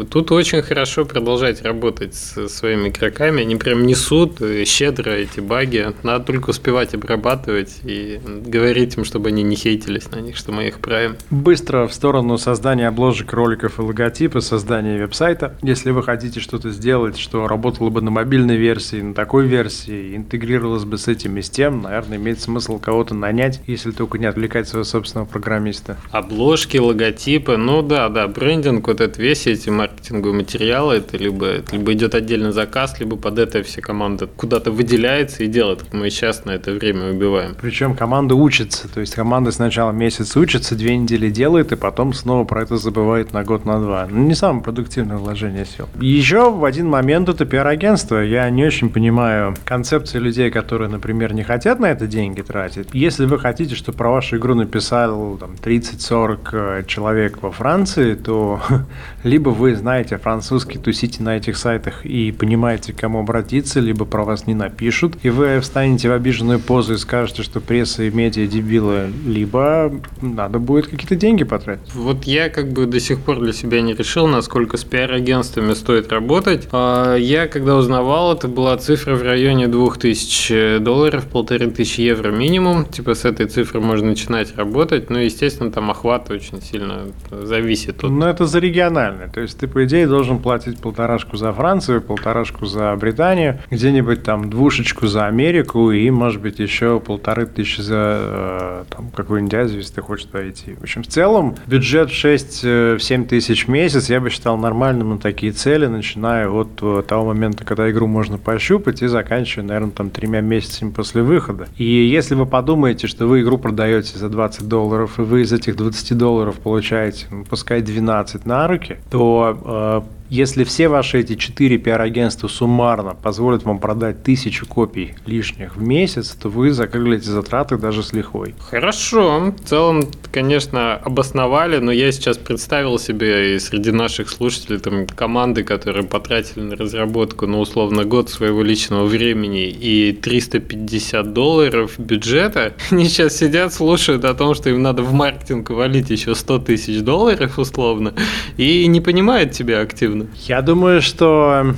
тут 0.09 0.31
очень 0.31 0.61
хорошо 0.61 1.05
продолжать 1.05 1.61
работать 1.61 2.15
с 2.15 2.47
своими 2.49 2.89
игроками. 2.89 3.41
Они 3.41 3.55
прям 3.55 3.85
несут 3.85 4.39
щедро 4.65 5.11
эти 5.11 5.39
баги. 5.39 5.93
Надо 6.03 6.25
только 6.25 6.49
успевать 6.51 6.93
обрабатывать 6.93 7.79
и 7.83 8.19
говорить 8.25 8.97
им, 8.97 9.05
чтобы 9.05 9.29
они 9.29 9.43
не 9.43 9.55
хейтились 9.55 10.09
на 10.11 10.19
них, 10.19 10.37
что 10.37 10.51
мы 10.51 10.67
их 10.67 10.79
правим. 10.79 11.15
Быстро 11.29 11.87
в 11.87 11.93
сторону 11.93 12.37
создания 12.37 12.87
обложек, 12.87 13.33
роликов 13.33 13.79
и 13.79 13.81
логотипа, 13.81 14.41
создания 14.41 14.97
веб-сайта. 14.97 15.55
Если 15.61 15.91
вы 15.91 16.03
хотите 16.03 16.39
что-то 16.39 16.69
сделать, 16.71 17.17
что 17.17 17.47
работало 17.47 17.89
бы 17.89 18.01
на 18.01 18.11
мобильной 18.11 18.57
версии, 18.57 19.01
на 19.01 19.13
такой 19.13 19.47
версии, 19.47 20.15
интегрировалось 20.15 20.85
бы 20.85 20.97
с 20.97 21.07
этим 21.07 21.37
и 21.37 21.41
с 21.41 21.49
тем, 21.49 21.81
наверное, 21.81 22.17
имеет 22.17 22.39
смысл 22.39 22.79
кого-то 22.79 23.13
нанять, 23.13 23.61
если 23.67 23.91
только 23.91 24.17
не 24.17 24.25
отвлекать 24.25 24.67
своего 24.67 24.83
собственного 24.83 25.27
программиста. 25.27 25.97
Обложки, 26.11 26.77
логотипы, 26.77 27.57
ну 27.57 27.81
да, 27.81 28.09
да, 28.09 28.27
брендинг, 28.27 28.87
вот 28.87 29.01
это 29.01 29.21
весь 29.31 29.47
эти 29.47 29.69
маркетинговые 29.69 30.33
материалы, 30.33 30.95
это 30.95 31.15
либо, 31.15 31.45
это 31.45 31.77
либо 31.77 31.93
идет 31.93 32.15
отдельный 32.15 32.51
заказ, 32.51 32.99
либо 32.99 33.15
под 33.15 33.39
это 33.39 33.63
вся 33.63 33.81
команда 33.81 34.27
куда-то 34.27 34.71
выделяется 34.71 35.43
и 35.43 35.47
делает. 35.47 35.93
Мы 35.93 36.09
сейчас 36.09 36.43
на 36.43 36.51
это 36.51 36.73
время 36.73 37.11
убиваем. 37.11 37.55
Причем 37.61 37.95
команда 37.95 38.35
учится, 38.35 38.89
то 38.89 38.99
есть 38.99 39.15
команда 39.15 39.51
сначала 39.51 39.91
месяц 39.91 40.35
учится, 40.35 40.75
две 40.75 40.97
недели 40.97 41.29
делает, 41.29 41.71
и 41.71 41.77
потом 41.77 42.13
снова 42.13 42.43
про 42.43 42.63
это 42.63 42.75
забывает 42.75 43.31
на 43.31 43.45
год, 43.45 43.65
на 43.65 43.79
два. 43.79 44.05
Ну, 44.09 44.19
не 44.27 44.35
самое 44.35 44.63
продуктивное 44.63 45.15
вложение 45.15 45.65
сил. 45.65 45.87
Еще 46.01 46.51
в 46.51 46.65
один 46.65 46.89
момент 46.89 47.29
это 47.29 47.45
пиар-агентство. 47.45 48.17
Я 48.17 48.49
не 48.49 48.65
очень 48.65 48.89
понимаю 48.89 49.55
концепции 49.63 50.19
людей, 50.19 50.51
которые, 50.51 50.89
например, 50.89 51.33
не 51.33 51.43
хотят 51.43 51.79
на 51.79 51.85
это 51.85 52.05
деньги 52.05 52.41
тратить. 52.41 52.89
Если 52.91 53.25
вы 53.25 53.39
хотите, 53.39 53.75
чтобы 53.75 53.97
про 53.97 54.11
вашу 54.11 54.35
игру 54.35 54.55
написал 54.55 55.37
там, 55.37 55.51
30-40 55.51 56.39
э, 56.51 56.83
человек 56.85 57.41
во 57.41 57.51
Франции, 57.51 58.15
то 58.15 58.59
либо 59.23 59.49
вы 59.49 59.75
знаете 59.75 60.17
французский, 60.17 60.77
тусите 60.77 61.23
на 61.23 61.37
этих 61.37 61.57
сайтах 61.57 62.05
и 62.05 62.31
понимаете, 62.31 62.93
к 62.93 62.97
кому 62.97 63.19
обратиться, 63.19 63.79
либо 63.79 64.05
про 64.05 64.23
вас 64.23 64.47
не 64.47 64.53
напишут, 64.53 65.17
и 65.23 65.29
вы 65.29 65.59
встанете 65.59 66.09
в 66.09 66.13
обиженную 66.13 66.59
позу 66.59 66.93
и 66.93 66.97
скажете, 66.97 67.43
что 67.43 67.59
пресса 67.59 68.03
и 68.03 68.09
медиа 68.09 68.47
дебилы, 68.47 69.11
либо 69.25 69.91
надо 70.21 70.59
будет 70.59 70.87
какие-то 70.87 71.15
деньги 71.15 71.43
потратить. 71.43 71.93
Вот 71.93 72.23
я 72.23 72.49
как 72.49 72.71
бы 72.71 72.85
до 72.85 72.99
сих 72.99 73.19
пор 73.19 73.39
для 73.39 73.53
себя 73.53 73.81
не 73.81 73.93
решил, 73.93 74.27
насколько 74.27 74.77
с 74.77 74.83
пиар-агентствами 74.83 75.73
стоит 75.73 76.11
работать. 76.11 76.67
А 76.71 77.15
я, 77.15 77.47
когда 77.47 77.75
узнавал, 77.75 78.33
это 78.33 78.47
была 78.47 78.77
цифра 78.77 79.15
в 79.15 79.23
районе 79.23 79.67
2000 79.67 80.79
долларов, 80.79 81.25
полторы 81.25 81.69
тысячи 81.69 82.01
евро 82.01 82.31
минимум. 82.31 82.85
Типа 82.85 83.13
с 83.13 83.25
этой 83.25 83.45
цифры 83.47 83.81
можно 83.81 84.09
начинать 84.09 84.55
работать, 84.55 85.09
но, 85.09 85.19
естественно, 85.19 85.71
там 85.71 85.91
охват 85.91 86.29
очень 86.31 86.61
сильно 86.61 87.07
зависит 87.29 88.03
от... 88.03 88.09
Ну, 88.09 88.25
это 88.25 88.45
за 88.45 88.59
регионально 88.59 89.10
нормально. 89.11 89.31
То 89.33 89.41
есть 89.41 89.57
ты, 89.57 89.67
по 89.67 89.83
идее, 89.85 90.07
должен 90.07 90.39
платить 90.39 90.79
полторашку 90.79 91.37
за 91.37 91.51
Францию, 91.53 92.01
полторашку 92.01 92.65
за 92.65 92.95
Британию, 92.95 93.59
где-нибудь 93.69 94.23
там 94.23 94.49
двушечку 94.49 95.07
за 95.07 95.27
Америку 95.27 95.91
и, 95.91 96.09
может 96.09 96.41
быть, 96.41 96.59
еще 96.59 96.99
полторы 96.99 97.45
тысячи 97.45 97.81
за 97.81 98.17
э, 98.19 98.83
там, 98.89 99.09
какую-нибудь 99.15 99.53
Азию, 99.53 99.77
если 99.79 99.95
ты 99.95 100.01
хочешь 100.01 100.25
туда 100.25 100.47
идти. 100.49 100.75
В 100.75 100.83
общем, 100.83 101.03
в 101.03 101.07
целом 101.07 101.55
бюджет 101.67 102.09
6-7 102.09 103.23
э, 103.23 103.25
тысяч 103.25 103.65
в 103.65 103.69
месяц 103.69 104.09
я 104.09 104.19
бы 104.19 104.29
считал 104.29 104.57
нормальным 104.57 105.11
на 105.11 105.17
такие 105.17 105.51
цели, 105.51 105.87
начиная 105.87 106.49
от 106.49 106.79
э, 106.81 107.03
того 107.07 107.25
момента, 107.25 107.63
когда 107.65 107.89
игру 107.91 108.07
можно 108.07 108.37
пощупать 108.37 109.01
и 109.01 109.07
заканчивая, 109.07 109.65
наверное, 109.65 109.91
там 109.91 110.09
тремя 110.09 110.41
месяцами 110.41 110.91
после 110.91 111.21
выхода. 111.21 111.67
И 111.77 111.83
если 111.83 112.35
вы 112.35 112.45
подумаете, 112.45 113.07
что 113.07 113.27
вы 113.27 113.41
игру 113.41 113.57
продаете 113.57 114.17
за 114.17 114.29
20 114.29 114.67
долларов, 114.67 115.19
и 115.19 115.21
вы 115.21 115.41
из 115.41 115.53
этих 115.53 115.75
20 115.75 116.17
долларов 116.17 116.55
получаете, 116.59 117.27
ну, 117.29 117.45
пускай 117.45 117.81
12 117.81 118.45
на 118.45 118.67
руки, 118.67 118.97
то 119.09 119.57
э, 119.63 120.01
если 120.31 120.63
все 120.63 120.87
ваши 120.87 121.19
эти 121.19 121.35
четыре 121.35 121.77
пиар-агентства 121.77 122.47
суммарно 122.47 123.15
позволят 123.15 123.63
вам 123.63 123.79
продать 123.79 124.23
тысячу 124.23 124.65
копий 124.65 125.13
лишних 125.25 125.75
в 125.75 125.81
месяц, 125.81 126.29
то 126.29 126.47
вы 126.47 126.71
закрыли 126.71 127.17
эти 127.17 127.27
затраты 127.27 127.77
даже 127.77 128.01
с 128.01 128.13
лихвой. 128.13 128.55
Хорошо. 128.69 129.53
В 129.61 129.67
целом, 129.67 130.03
конечно, 130.31 130.95
обосновали, 130.95 131.79
но 131.79 131.91
я 131.91 132.13
сейчас 132.13 132.37
представил 132.37 132.97
себе 132.97 133.55
и 133.55 133.59
среди 133.59 133.91
наших 133.91 134.29
слушателей 134.29 134.79
там 134.79 135.05
команды, 135.05 135.65
которые 135.65 136.05
потратили 136.05 136.61
на 136.61 136.77
разработку, 136.77 137.45
ну, 137.45 137.59
условно, 137.59 138.05
год 138.05 138.29
своего 138.29 138.63
личного 138.63 139.03
времени 139.03 139.67
и 139.67 140.13
350 140.13 141.33
долларов 141.33 141.99
бюджета. 141.99 142.73
Они 142.89 143.09
сейчас 143.09 143.35
сидят, 143.35 143.73
слушают 143.73 144.23
о 144.23 144.33
том, 144.33 144.55
что 144.55 144.69
им 144.69 144.81
надо 144.81 145.03
в 145.03 145.11
маркетинг 145.11 145.71
валить 145.71 146.09
еще 146.09 146.35
100 146.35 146.59
тысяч 146.59 147.01
долларов, 147.01 147.59
условно, 147.59 148.13
и 148.55 148.87
не 148.87 149.01
понимают 149.01 149.51
тебя 149.51 149.81
активно 149.81 150.20
Ладно. 150.21 150.35
Я 150.47 150.61
думаю, 150.61 151.01
что 151.01 151.75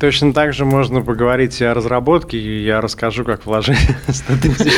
точно 0.00 0.32
так 0.32 0.52
же 0.52 0.64
можно 0.64 1.00
поговорить 1.02 1.60
о 1.62 1.74
разработке, 1.74 2.38
и 2.38 2.64
я 2.64 2.80
расскажу, 2.80 3.24
как 3.24 3.46
вложить 3.46 3.78
100 4.08 4.32
тысяч 4.42 4.72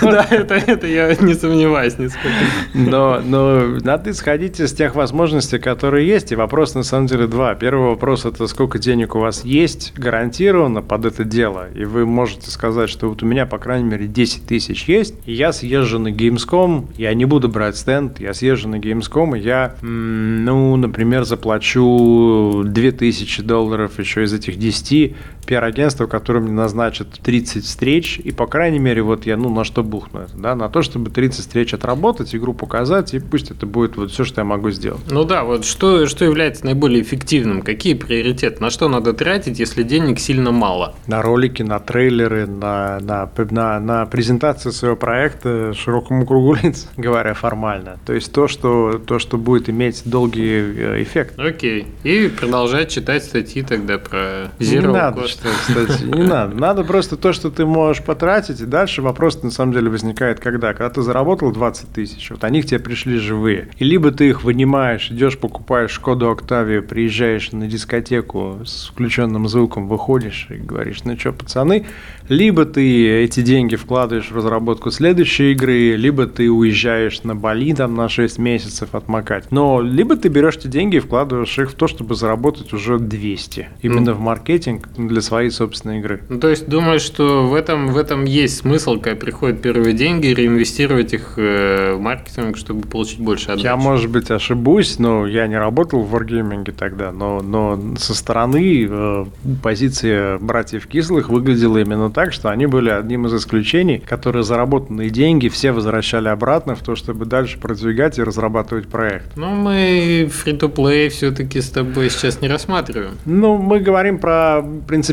Да, 0.00 0.26
это 0.30 0.86
я 0.86 1.14
не 1.16 1.34
сомневаюсь 1.34 1.98
нисколько. 1.98 2.36
Но 2.74 3.20
надо 3.20 4.10
исходить 4.10 4.60
из 4.60 4.72
тех 4.72 4.94
возможностей, 4.94 5.58
которые 5.58 6.06
есть, 6.06 6.32
и 6.32 6.36
вопрос 6.36 6.74
на 6.74 6.82
самом 6.82 7.06
деле 7.06 7.26
два. 7.26 7.54
Первый 7.54 7.90
вопрос– 7.90 8.24
это 8.24 8.46
сколько 8.46 8.78
денег 8.78 9.14
у 9.14 9.20
вас 9.20 9.44
есть 9.44 9.92
гарантированно 9.96 10.82
под 10.82 11.06
это 11.06 11.24
дело, 11.24 11.68
и 11.74 11.84
вы 11.84 12.06
можете 12.06 12.50
сказать, 12.50 12.90
что 12.90 13.08
вот 13.08 13.22
у 13.22 13.26
меня, 13.26 13.46
по 13.46 13.58
крайней 13.58 13.88
мере, 13.88 14.06
10 14.06 14.46
тысяч 14.46 14.84
есть, 14.84 15.14
и 15.26 15.32
я 15.32 15.52
съезжу 15.52 15.98
на 15.98 16.08
Gamescom, 16.08 16.86
я 16.96 17.14
не 17.14 17.24
буду 17.24 17.48
брать 17.48 17.76
стенд, 17.76 18.20
я 18.20 18.34
съезжу 18.34 18.68
на 18.68 18.76
Gamescom, 18.76 19.38
и 19.38 19.42
я, 19.42 19.74
ну, 19.82 20.76
например, 20.76 21.24
заплачу 21.24 22.27
2000 22.64 23.42
долларов 23.42 23.98
еще 23.98 24.24
из 24.24 24.32
этих 24.32 24.58
10 24.58 25.14
пиар-агентство, 25.48 26.06
которое 26.06 26.40
мне 26.40 26.52
назначит 26.52 27.08
30 27.22 27.64
встреч, 27.64 28.20
и, 28.22 28.32
по 28.32 28.46
крайней 28.46 28.78
мере, 28.78 29.02
вот 29.02 29.24
я, 29.24 29.38
ну, 29.38 29.48
на 29.48 29.64
что 29.64 29.82
бухну 29.82 30.20
это, 30.20 30.36
да, 30.36 30.54
на 30.54 30.68
то, 30.68 30.82
чтобы 30.82 31.10
30 31.10 31.40
встреч 31.40 31.72
отработать, 31.72 32.34
игру 32.36 32.52
показать, 32.52 33.14
и 33.14 33.18
пусть 33.18 33.50
это 33.50 33.64
будет 33.64 33.96
вот 33.96 34.10
все, 34.10 34.24
что 34.24 34.42
я 34.42 34.44
могу 34.44 34.70
сделать. 34.70 35.00
Ну 35.10 35.24
да, 35.24 35.44
вот 35.44 35.64
что, 35.64 36.06
что 36.06 36.26
является 36.26 36.66
наиболее 36.66 37.00
эффективным? 37.00 37.62
Какие 37.62 37.94
приоритеты? 37.94 38.62
На 38.62 38.68
что 38.68 38.88
надо 38.88 39.14
тратить, 39.14 39.58
если 39.58 39.82
денег 39.82 40.20
сильно 40.20 40.52
мало? 40.52 40.94
На 41.06 41.22
ролики, 41.22 41.62
на 41.62 41.80
трейлеры, 41.80 42.46
на, 42.46 43.00
на, 43.00 43.30
на, 43.50 43.80
на 43.80 44.06
презентацию 44.06 44.72
своего 44.72 44.96
проекта 44.96 45.72
широкому 45.72 46.26
кругу 46.26 46.54
лиц, 46.62 46.88
говоря 46.98 47.32
формально. 47.32 47.98
То 48.04 48.12
есть 48.12 48.30
то, 48.32 48.48
что, 48.48 48.98
то, 48.98 49.18
что 49.18 49.38
будет 49.38 49.70
иметь 49.70 50.02
долгий 50.04 50.42
э, 50.42 51.02
эффект. 51.02 51.38
Окей. 51.38 51.86
И 52.04 52.28
продолжать 52.28 52.90
читать 52.90 53.24
статьи 53.24 53.62
тогда 53.62 53.96
про 53.96 54.50
Zero 54.58 54.80
Не 54.80 54.80
надо 54.80 55.22
Cost 55.22 55.37
что, 55.38 55.48
кстати, 55.50 56.02
не 56.04 56.22
надо. 56.22 56.54
Надо 56.54 56.84
просто 56.84 57.16
то, 57.16 57.32
что 57.32 57.50
ты 57.50 57.64
можешь 57.64 58.02
потратить, 58.02 58.60
и 58.60 58.64
дальше 58.64 59.02
вопрос 59.02 59.42
на 59.42 59.50
самом 59.50 59.72
деле 59.72 59.90
возникает 59.90 60.40
когда? 60.40 60.72
Когда 60.72 60.90
ты 60.90 61.02
заработал 61.02 61.52
20 61.52 61.92
тысяч, 61.92 62.30
вот 62.30 62.44
они 62.44 62.62
к 62.62 62.66
тебе 62.66 62.80
пришли 62.80 63.18
живые. 63.18 63.68
И 63.78 63.84
либо 63.84 64.10
ты 64.10 64.28
их 64.28 64.44
вынимаешь, 64.44 65.10
идешь, 65.10 65.38
покупаешь 65.38 65.90
Шкоду 65.90 66.30
Октавию, 66.30 66.82
приезжаешь 66.82 67.52
на 67.52 67.66
дискотеку 67.66 68.60
с 68.64 68.88
включенным 68.88 69.48
звуком, 69.48 69.88
выходишь 69.88 70.46
и 70.50 70.54
говоришь, 70.54 71.04
ну 71.04 71.18
что, 71.18 71.32
пацаны, 71.32 71.86
либо 72.28 72.64
ты 72.64 73.22
эти 73.22 73.40
деньги 73.40 73.76
вкладываешь 73.76 74.30
в 74.30 74.36
разработку 74.36 74.90
следующей 74.90 75.52
игры, 75.52 75.96
либо 75.96 76.26
ты 76.26 76.50
уезжаешь 76.50 77.22
на 77.22 77.34
Бали 77.34 77.74
там 77.74 77.94
на 77.94 78.08
6 78.08 78.38
месяцев 78.38 78.94
отмокать. 78.94 79.50
Но 79.50 79.80
либо 79.80 80.16
ты 80.16 80.28
берешь 80.28 80.56
эти 80.56 80.66
деньги 80.66 80.96
и 80.96 81.00
вкладываешь 81.00 81.58
их 81.58 81.70
в 81.70 81.74
то, 81.74 81.86
чтобы 81.86 82.14
заработать 82.14 82.72
уже 82.72 82.98
200. 82.98 83.68
Именно 83.82 84.10
mm. 84.10 84.14
в 84.14 84.20
маркетинг 84.20 84.88
для 84.96 85.20
своей 85.28 85.50
собственной 85.50 85.98
игры. 85.98 86.20
Ну, 86.28 86.40
то 86.40 86.48
есть 86.48 86.68
думаешь, 86.68 87.02
что 87.02 87.46
в 87.46 87.54
этом, 87.54 87.88
в 87.88 87.96
этом 87.96 88.24
есть 88.24 88.58
смысл, 88.58 88.98
когда 88.98 89.18
приходят 89.18 89.60
первые 89.62 89.94
деньги, 89.94 90.28
реинвестировать 90.28 91.12
их 91.12 91.34
э, 91.36 91.94
в 91.94 92.00
маркетинг, 92.00 92.56
чтобы 92.56 92.86
получить 92.86 93.20
больше 93.20 93.50
отдачи? 93.50 93.64
Я, 93.64 93.76
может 93.76 94.10
быть, 94.10 94.30
ошибусь, 94.30 94.98
но 94.98 95.26
я 95.26 95.46
не 95.46 95.58
работал 95.58 96.02
в 96.02 96.14
Wargaming 96.14 96.72
тогда, 96.72 97.12
но, 97.12 97.40
но 97.42 97.96
со 97.98 98.14
стороны 98.14 98.86
э, 98.88 99.24
позиция 99.62 100.38
братьев 100.38 100.86
Кислых 100.86 101.28
выглядела 101.28 101.78
именно 101.78 102.10
так, 102.10 102.32
что 102.32 102.50
они 102.50 102.66
были 102.66 102.90
одним 102.90 103.26
из 103.26 103.34
исключений, 103.34 103.98
которые 103.98 104.42
заработанные 104.42 105.10
деньги 105.10 105.48
все 105.48 105.72
возвращали 105.72 106.28
обратно 106.28 106.74
в 106.74 106.80
то, 106.80 106.96
чтобы 106.96 107.26
дальше 107.26 107.58
продвигать 107.58 108.18
и 108.18 108.22
разрабатывать 108.22 108.88
проект. 108.88 109.36
Ну, 109.36 109.50
мы 109.50 110.28
фри-то-плей 110.32 111.08
все-таки 111.10 111.60
с 111.60 111.70
тобой 111.70 112.10
сейчас 112.10 112.40
не 112.40 112.48
рассматриваем. 112.48 113.12
Ну, 113.24 113.58
мы 113.58 113.80
говорим 113.80 114.18
про 114.18 114.62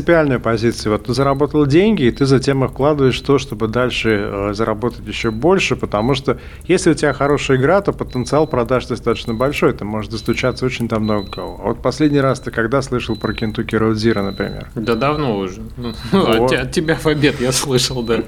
принципиальную 0.06 0.40
позицию. 0.40 0.92
Вот 0.92 1.04
ты 1.04 1.14
заработал 1.14 1.66
деньги, 1.66 2.04
и 2.04 2.10
ты 2.10 2.26
затем 2.26 2.64
их 2.64 2.70
вкладываешь 2.70 3.20
в 3.20 3.24
то, 3.24 3.38
чтобы 3.38 3.66
дальше 3.66 4.10
э, 4.10 4.54
заработать 4.54 5.06
еще 5.06 5.30
больше, 5.30 5.74
потому 5.74 6.14
что 6.14 6.38
если 6.68 6.92
у 6.92 6.94
тебя 6.94 7.12
хорошая 7.12 7.56
игра, 7.56 7.80
то 7.80 7.92
потенциал 7.92 8.46
продаж 8.46 8.86
достаточно 8.86 9.34
большой, 9.34 9.72
ты 9.72 9.84
можешь 9.84 10.10
достучаться 10.10 10.64
очень 10.64 10.88
там 10.88 11.02
много 11.02 11.28
кого. 11.30 11.56
Вот 11.56 11.82
последний 11.82 12.20
раз 12.20 12.38
ты 12.38 12.52
когда 12.52 12.82
слышал 12.82 13.16
про 13.16 13.32
Kentucky 13.32 13.78
Road 13.78 13.94
Zero, 13.94 14.22
например? 14.22 14.68
Да 14.76 14.94
давно 14.94 15.38
уже. 15.38 15.60
Ну, 16.12 16.24
вот. 16.24 16.52
от, 16.52 16.60
от 16.60 16.72
тебя 16.72 16.94
в 16.94 17.06
обед 17.06 17.40
я 17.40 17.52
слышал, 17.52 18.02
да. 18.02 18.20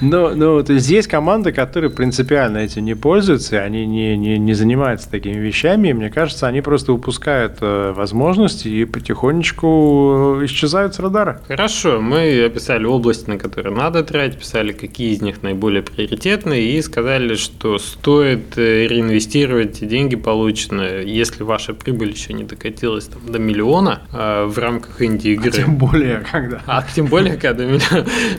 Ну, 0.00 0.34
ну, 0.34 0.62
то 0.62 0.72
есть 0.72 0.88
есть 0.88 1.08
команды, 1.08 1.52
которые 1.52 1.90
принципиально 1.90 2.58
этим 2.58 2.84
не 2.84 2.94
пользуются, 2.94 3.58
они 3.58 3.86
не, 3.86 4.16
не, 4.16 4.38
не 4.38 4.54
занимаются 4.54 5.10
такими 5.10 5.38
вещами, 5.38 5.88
и 5.88 5.92
мне 5.92 6.10
кажется, 6.10 6.46
они 6.46 6.60
просто 6.60 6.92
упускают 6.92 7.58
э, 7.60 7.92
возможности 7.92 8.68
и 8.68 8.84
потихонечку 8.84 10.38
исчезают 10.42 10.85
с 10.94 10.98
радара. 10.98 11.40
Хорошо, 11.46 12.00
мы 12.00 12.44
описали 12.44 12.84
области, 12.84 13.28
на 13.28 13.38
которые 13.38 13.74
надо 13.74 14.02
тратить, 14.02 14.38
писали, 14.38 14.72
какие 14.72 15.12
из 15.12 15.22
них 15.22 15.42
наиболее 15.42 15.82
приоритетные, 15.82 16.62
и 16.62 16.82
сказали, 16.82 17.34
что 17.34 17.78
стоит 17.78 18.56
э, 18.56 18.86
реинвестировать 18.86 19.86
деньги 19.86 20.16
полученные, 20.16 21.06
если 21.06 21.42
ваша 21.42 21.74
прибыль 21.74 22.10
еще 22.12 22.32
не 22.32 22.44
докатилась 22.44 23.06
там, 23.06 23.20
до 23.30 23.38
миллиона 23.38 24.02
э, 24.12 24.44
в 24.46 24.58
рамках 24.58 25.02
инди-игры. 25.02 25.50
А 25.50 25.52
тем 25.52 25.76
более, 25.76 26.24
когда. 26.30 26.62
А 26.66 26.84
тем 26.94 27.06
более, 27.06 27.36
когда 27.36 27.66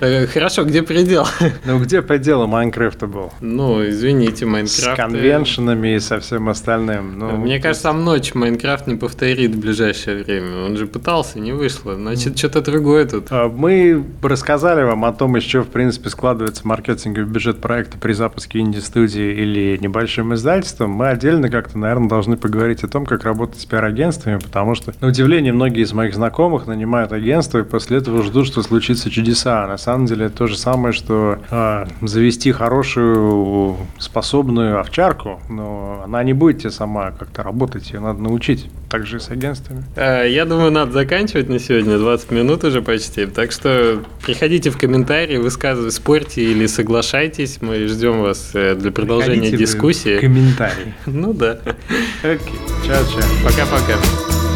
Э, 0.01 0.27
хорошо, 0.27 0.63
где 0.63 0.83
предел? 0.83 1.25
Ну, 1.65 1.79
где 1.79 2.01
предел 2.01 2.47
Майнкрафта 2.47 3.07
был? 3.07 3.33
Ну, 3.41 3.87
извините, 3.87 4.45
Майнкрафт... 4.45 4.93
С 4.93 4.95
конвеншенами 4.95 5.95
и 5.95 5.99
со 5.99 6.19
всем 6.19 6.49
остальным. 6.49 7.17
Ну, 7.17 7.37
Мне 7.37 7.59
кажется, 7.59 7.83
сам 7.83 8.03
ночь 8.03 8.33
Майнкрафт 8.33 8.87
не 8.87 8.95
повторит 8.95 9.55
в 9.55 9.59
ближайшее 9.59 10.23
время. 10.23 10.65
Он 10.65 10.77
же 10.77 10.87
пытался, 10.87 11.39
не 11.39 11.51
вышло. 11.51 11.95
Значит, 11.95 12.35
что-то 12.37 12.61
другое 12.61 13.05
тут. 13.05 13.27
А, 13.31 13.49
мы 13.49 14.03
рассказали 14.21 14.83
вам 14.83 15.05
о 15.05 15.13
том, 15.13 15.35
из 15.37 15.43
чего, 15.43 15.63
в 15.63 15.67
принципе, 15.67 16.09
складывается 16.09 16.67
маркетинговый 16.67 17.29
бюджет 17.29 17.59
проекта 17.59 17.97
при 17.97 18.13
запуске 18.13 18.59
инди-студии 18.59 19.33
или 19.33 19.77
небольшим 19.81 20.33
издательством. 20.33 20.91
Мы 20.91 21.09
отдельно 21.09 21.49
как-то, 21.49 21.77
наверное, 21.77 22.09
должны 22.09 22.37
поговорить 22.37 22.83
о 22.83 22.87
том, 22.87 23.05
как 23.05 23.23
работать 23.23 23.59
с 23.59 23.65
пиар-агентствами, 23.65 24.37
потому 24.37 24.75
что, 24.75 24.93
на 25.01 25.07
удивление, 25.07 25.53
многие 25.53 25.83
из 25.83 25.93
моих 25.93 26.13
знакомых 26.13 26.67
нанимают 26.67 27.11
агентство 27.11 27.59
и 27.59 27.63
после 27.63 27.97
этого 27.97 28.23
ждут, 28.23 28.47
что 28.47 28.61
случится 28.61 29.09
чудеса. 29.09 29.63
А 29.63 29.67
на 29.67 29.77
самом 29.77 30.05
деле 30.05 30.27
это 30.27 30.37
то 30.37 30.47
же 30.47 30.57
самое, 30.57 30.93
что 30.93 31.39
э, 31.49 31.85
завести 32.01 32.51
хорошую, 32.51 33.77
способную 33.97 34.79
овчарку, 34.79 35.39
но 35.49 36.01
она 36.03 36.23
не 36.23 36.33
будет 36.33 36.59
тебе 36.59 36.71
сама 36.71 37.11
как-то 37.11 37.43
работать, 37.43 37.91
ее 37.91 37.99
надо 37.99 38.21
научить. 38.21 38.69
Так 38.89 39.05
же 39.05 39.17
и 39.17 39.19
с 39.19 39.29
агентствами. 39.29 39.83
Э, 39.95 40.25
я 40.29 40.45
думаю, 40.45 40.71
надо 40.71 40.93
заканчивать 40.93 41.49
на 41.49 41.59
сегодня, 41.59 41.97
20 41.97 42.31
минут 42.31 42.63
уже 42.63 42.81
почти. 42.81 43.25
Так 43.25 43.51
что 43.51 44.01
приходите 44.25 44.69
в 44.69 44.77
комментарии, 44.77 45.37
высказывайте, 45.37 45.95
спорьте 45.95 46.43
или 46.43 46.67
соглашайтесь. 46.67 47.57
Мы 47.61 47.87
ждем 47.87 48.21
вас 48.21 48.51
э, 48.53 48.75
для 48.75 48.91
продолжения 48.91 49.49
Приходите 49.49 49.57
дискуссии. 49.57 50.19
Комментарии. 50.19 50.93
Ну 51.05 51.33
да. 51.33 51.59
Окей. 52.23 52.39
Чао-чао. 52.85 53.43
Пока-пока. 53.43 54.46